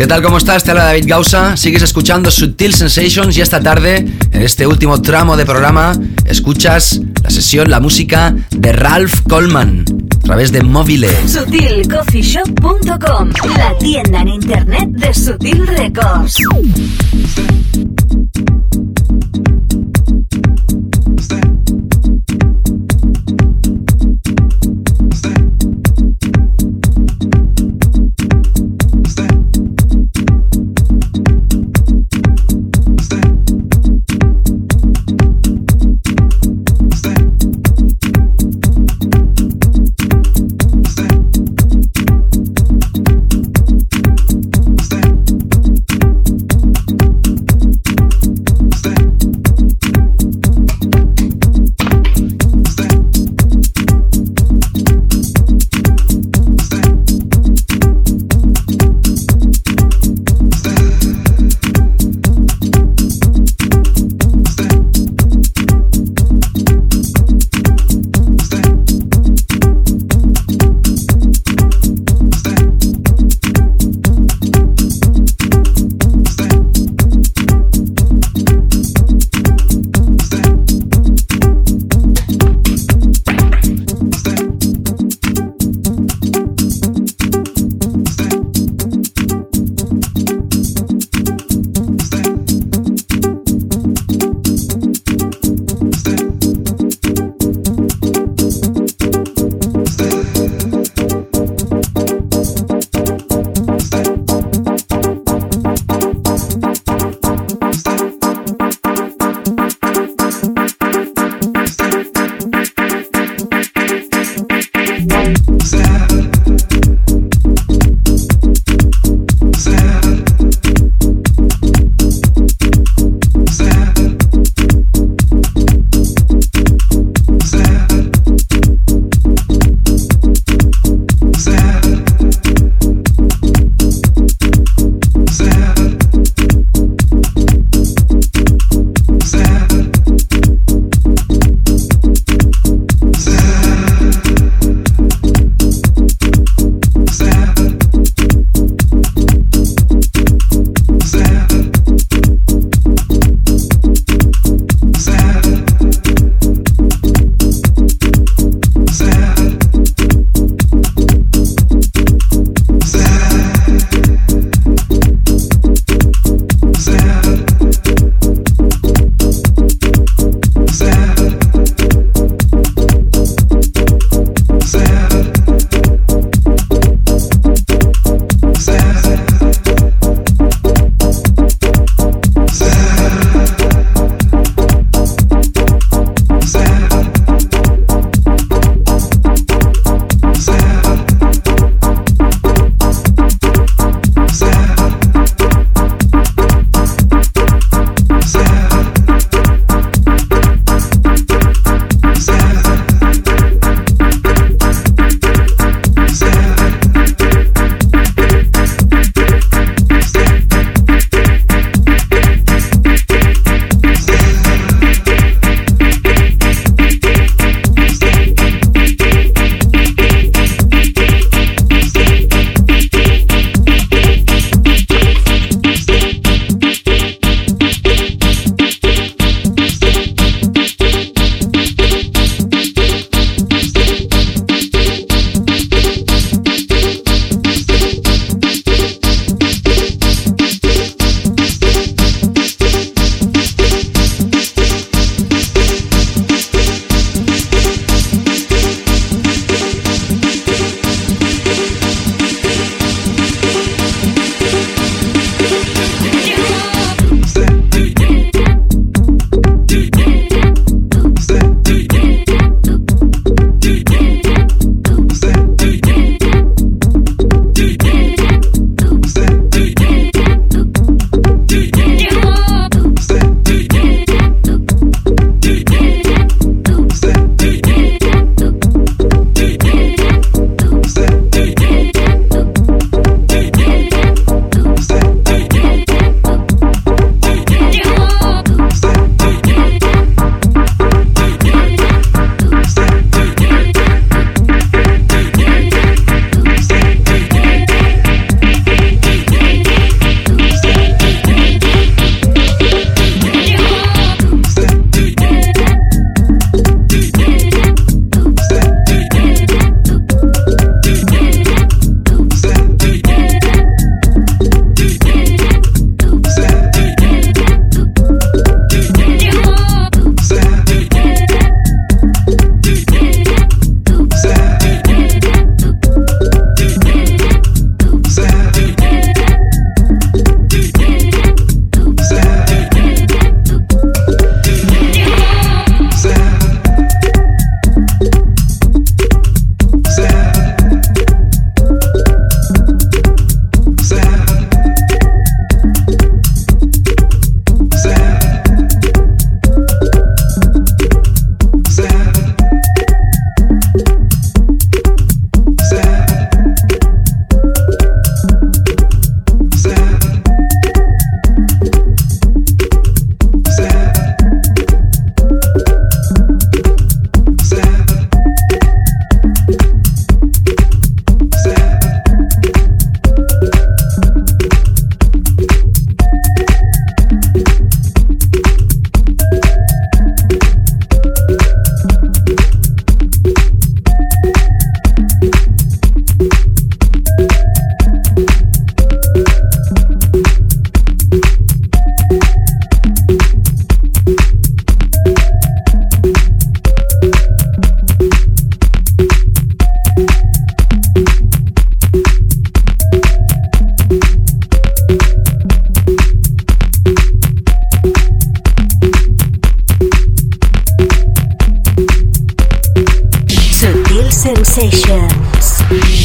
¿Qué 0.00 0.06
tal? 0.06 0.22
¿Cómo 0.22 0.38
estás? 0.38 0.64
Te 0.64 0.70
habla 0.70 0.84
David 0.84 1.04
Gausa. 1.06 1.58
Sigues 1.58 1.82
escuchando 1.82 2.30
Sutil 2.30 2.72
Sensations 2.72 3.36
y 3.36 3.42
esta 3.42 3.60
tarde, 3.60 4.06
en 4.32 4.40
este 4.40 4.66
último 4.66 5.02
tramo 5.02 5.36
de 5.36 5.44
programa, 5.44 5.92
escuchas 6.24 7.02
la 7.22 7.28
sesión, 7.28 7.70
la 7.70 7.80
música 7.80 8.34
de 8.48 8.72
Ralph 8.72 9.12
Coleman 9.28 9.84
a 10.16 10.20
través 10.20 10.52
de 10.52 10.62
Mobile. 10.62 11.10
SutilCoffeeShop.com, 11.26 13.30
la 13.58 13.76
tienda 13.76 14.22
en 14.22 14.28
internet 14.28 14.88
de 14.88 15.12
Sutil 15.12 15.66
Records. 15.66 16.38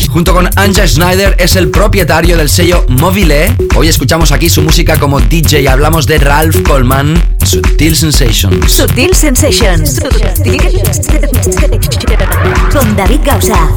Junto 0.10 0.34
con 0.34 0.50
Anja 0.56 0.88
Schneider 0.88 1.36
es 1.40 1.56
el 1.56 1.70
propietario 1.70 2.38
del 2.38 2.50
sello 2.50 2.86
Mobile. 2.88 3.56
Hoy 3.76 3.88
escuchamos 3.88 4.32
aquí 4.32 4.50
su 4.50 4.62
música 4.62 4.98
como 4.98 5.20
DJ 5.20 5.62
y 5.62 5.68
hablamos 5.68 6.08
de 6.08 6.18
Ralph 6.18 6.64
Coleman, 6.64 7.22
Sutil 7.44 7.96
Sensations. 7.96 8.72
Sutil 8.72 9.14
Sensations. 9.14 9.96
Sensations. 9.96 11.08
Con 12.72 12.96
David 12.96 13.20
Gausa. 13.24 13.70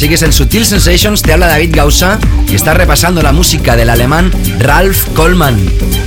Sigues 0.00 0.22
en 0.22 0.32
Sutil 0.32 0.64
Sensations, 0.64 1.20
te 1.20 1.34
habla 1.34 1.46
David 1.46 1.76
Gausa 1.76 2.18
y 2.48 2.54
estás 2.54 2.74
repasando 2.74 3.20
la 3.20 3.32
música 3.32 3.76
del 3.76 3.90
alemán 3.90 4.32
Ralph 4.58 5.04
Coleman 5.14 5.58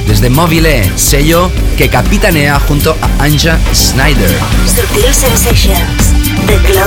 desde 0.08 0.32
Mobile, 0.32 0.92
sello 0.96 1.52
que 1.78 1.90
capitanea 1.90 2.60
junto 2.60 2.98
a 3.00 3.24
Anja 3.24 3.60
Snyder. 3.72 4.32
Sutil 4.66 5.14
Sensations, 5.14 6.12
The 6.48 6.58
Club. 6.58 6.84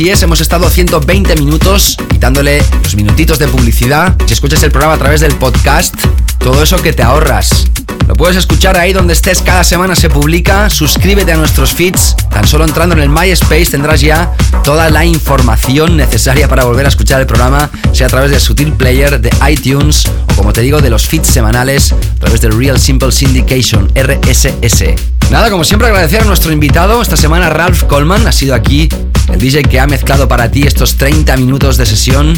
Así 0.00 0.08
es, 0.08 0.22
hemos 0.22 0.40
estado 0.40 0.66
haciendo 0.66 0.98
20 0.98 1.36
minutos, 1.36 1.98
quitándole 2.08 2.62
los 2.82 2.96
minutitos 2.96 3.38
de 3.38 3.46
publicidad. 3.48 4.16
Si 4.24 4.32
escuchas 4.32 4.62
el 4.62 4.70
programa 4.70 4.94
a 4.94 4.98
través 4.98 5.20
del 5.20 5.34
podcast, 5.34 5.94
todo 6.38 6.62
eso 6.62 6.80
que 6.80 6.94
te 6.94 7.02
ahorras 7.02 7.66
Lo 8.08 8.14
puedes 8.14 8.38
escuchar 8.38 8.78
ahí 8.78 8.94
donde 8.94 9.12
estés, 9.12 9.42
cada 9.42 9.62
semana 9.62 9.94
se 9.94 10.08
publica. 10.08 10.70
Suscríbete 10.70 11.32
a 11.32 11.36
nuestros 11.36 11.74
feeds. 11.74 12.16
Tan 12.30 12.46
solo 12.46 12.64
entrando 12.64 12.94
en 12.94 13.02
el 13.02 13.10
MySpace 13.10 13.66
tendrás 13.66 14.00
ya 14.00 14.32
toda 14.64 14.88
la 14.88 15.04
información 15.04 15.98
necesaria 15.98 16.48
para 16.48 16.64
volver 16.64 16.86
a 16.86 16.88
escuchar 16.88 17.20
el 17.20 17.26
programa, 17.26 17.68
sea 17.92 18.06
a 18.06 18.10
través 18.10 18.30
de 18.30 18.40
Sutil 18.40 18.72
Player, 18.72 19.20
de 19.20 19.30
iTunes 19.50 20.06
o 20.32 20.34
como 20.34 20.54
te 20.54 20.62
digo, 20.62 20.80
de 20.80 20.88
los 20.88 21.06
feeds 21.06 21.28
semanales 21.28 21.92
a 21.92 22.20
través 22.20 22.40
del 22.40 22.56
Real 22.56 22.80
Simple 22.80 23.12
Syndication, 23.12 23.92
RSS. 23.94 24.94
Nada, 25.30 25.48
como 25.48 25.62
siempre 25.62 25.86
agradecer 25.86 26.22
a 26.22 26.24
nuestro 26.24 26.50
invitado. 26.52 27.00
Esta 27.02 27.16
semana 27.16 27.50
Ralph 27.50 27.84
Coleman 27.84 28.26
ha 28.26 28.32
sido 28.32 28.54
aquí 28.54 28.88
el 29.32 29.38
DJ 29.38 29.62
que 29.62 29.80
ha 29.80 29.86
mezclado 29.86 30.28
para 30.28 30.50
ti 30.50 30.62
estos 30.62 30.96
30 30.96 31.36
minutos 31.36 31.76
de 31.76 31.86
sesión. 31.86 32.34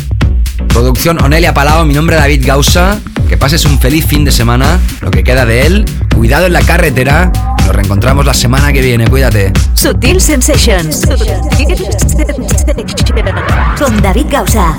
Producción 0.69 1.23
Onelia 1.23 1.55
Palao, 1.55 1.85
mi 1.85 1.95
nombre 1.95 2.17
es 2.17 2.23
David 2.23 2.47
Gausa. 2.47 2.99
Que 3.29 3.37
pases 3.37 3.65
un 3.65 3.79
feliz 3.79 4.07
fin 4.07 4.25
de 4.25 4.33
semana, 4.33 4.79
lo 5.01 5.11
que 5.11 5.25
queda 5.25 5.47
de 5.47 5.67
él. 5.67 5.85
Cuidado 6.15 6.47
en 6.47 6.53
la 6.53 6.63
carretera. 6.63 7.33
Nos 7.67 7.75
reencontramos 7.75 8.27
la 8.27 8.35
semana 8.35 8.73
que 8.73 8.83
viene, 8.83 9.07
cuídate. 9.09 9.53
Sutil 9.75 10.21
Sensations. 10.21 11.03
Con 13.79 14.03
David 14.03 14.27
Gausa. 14.31 14.79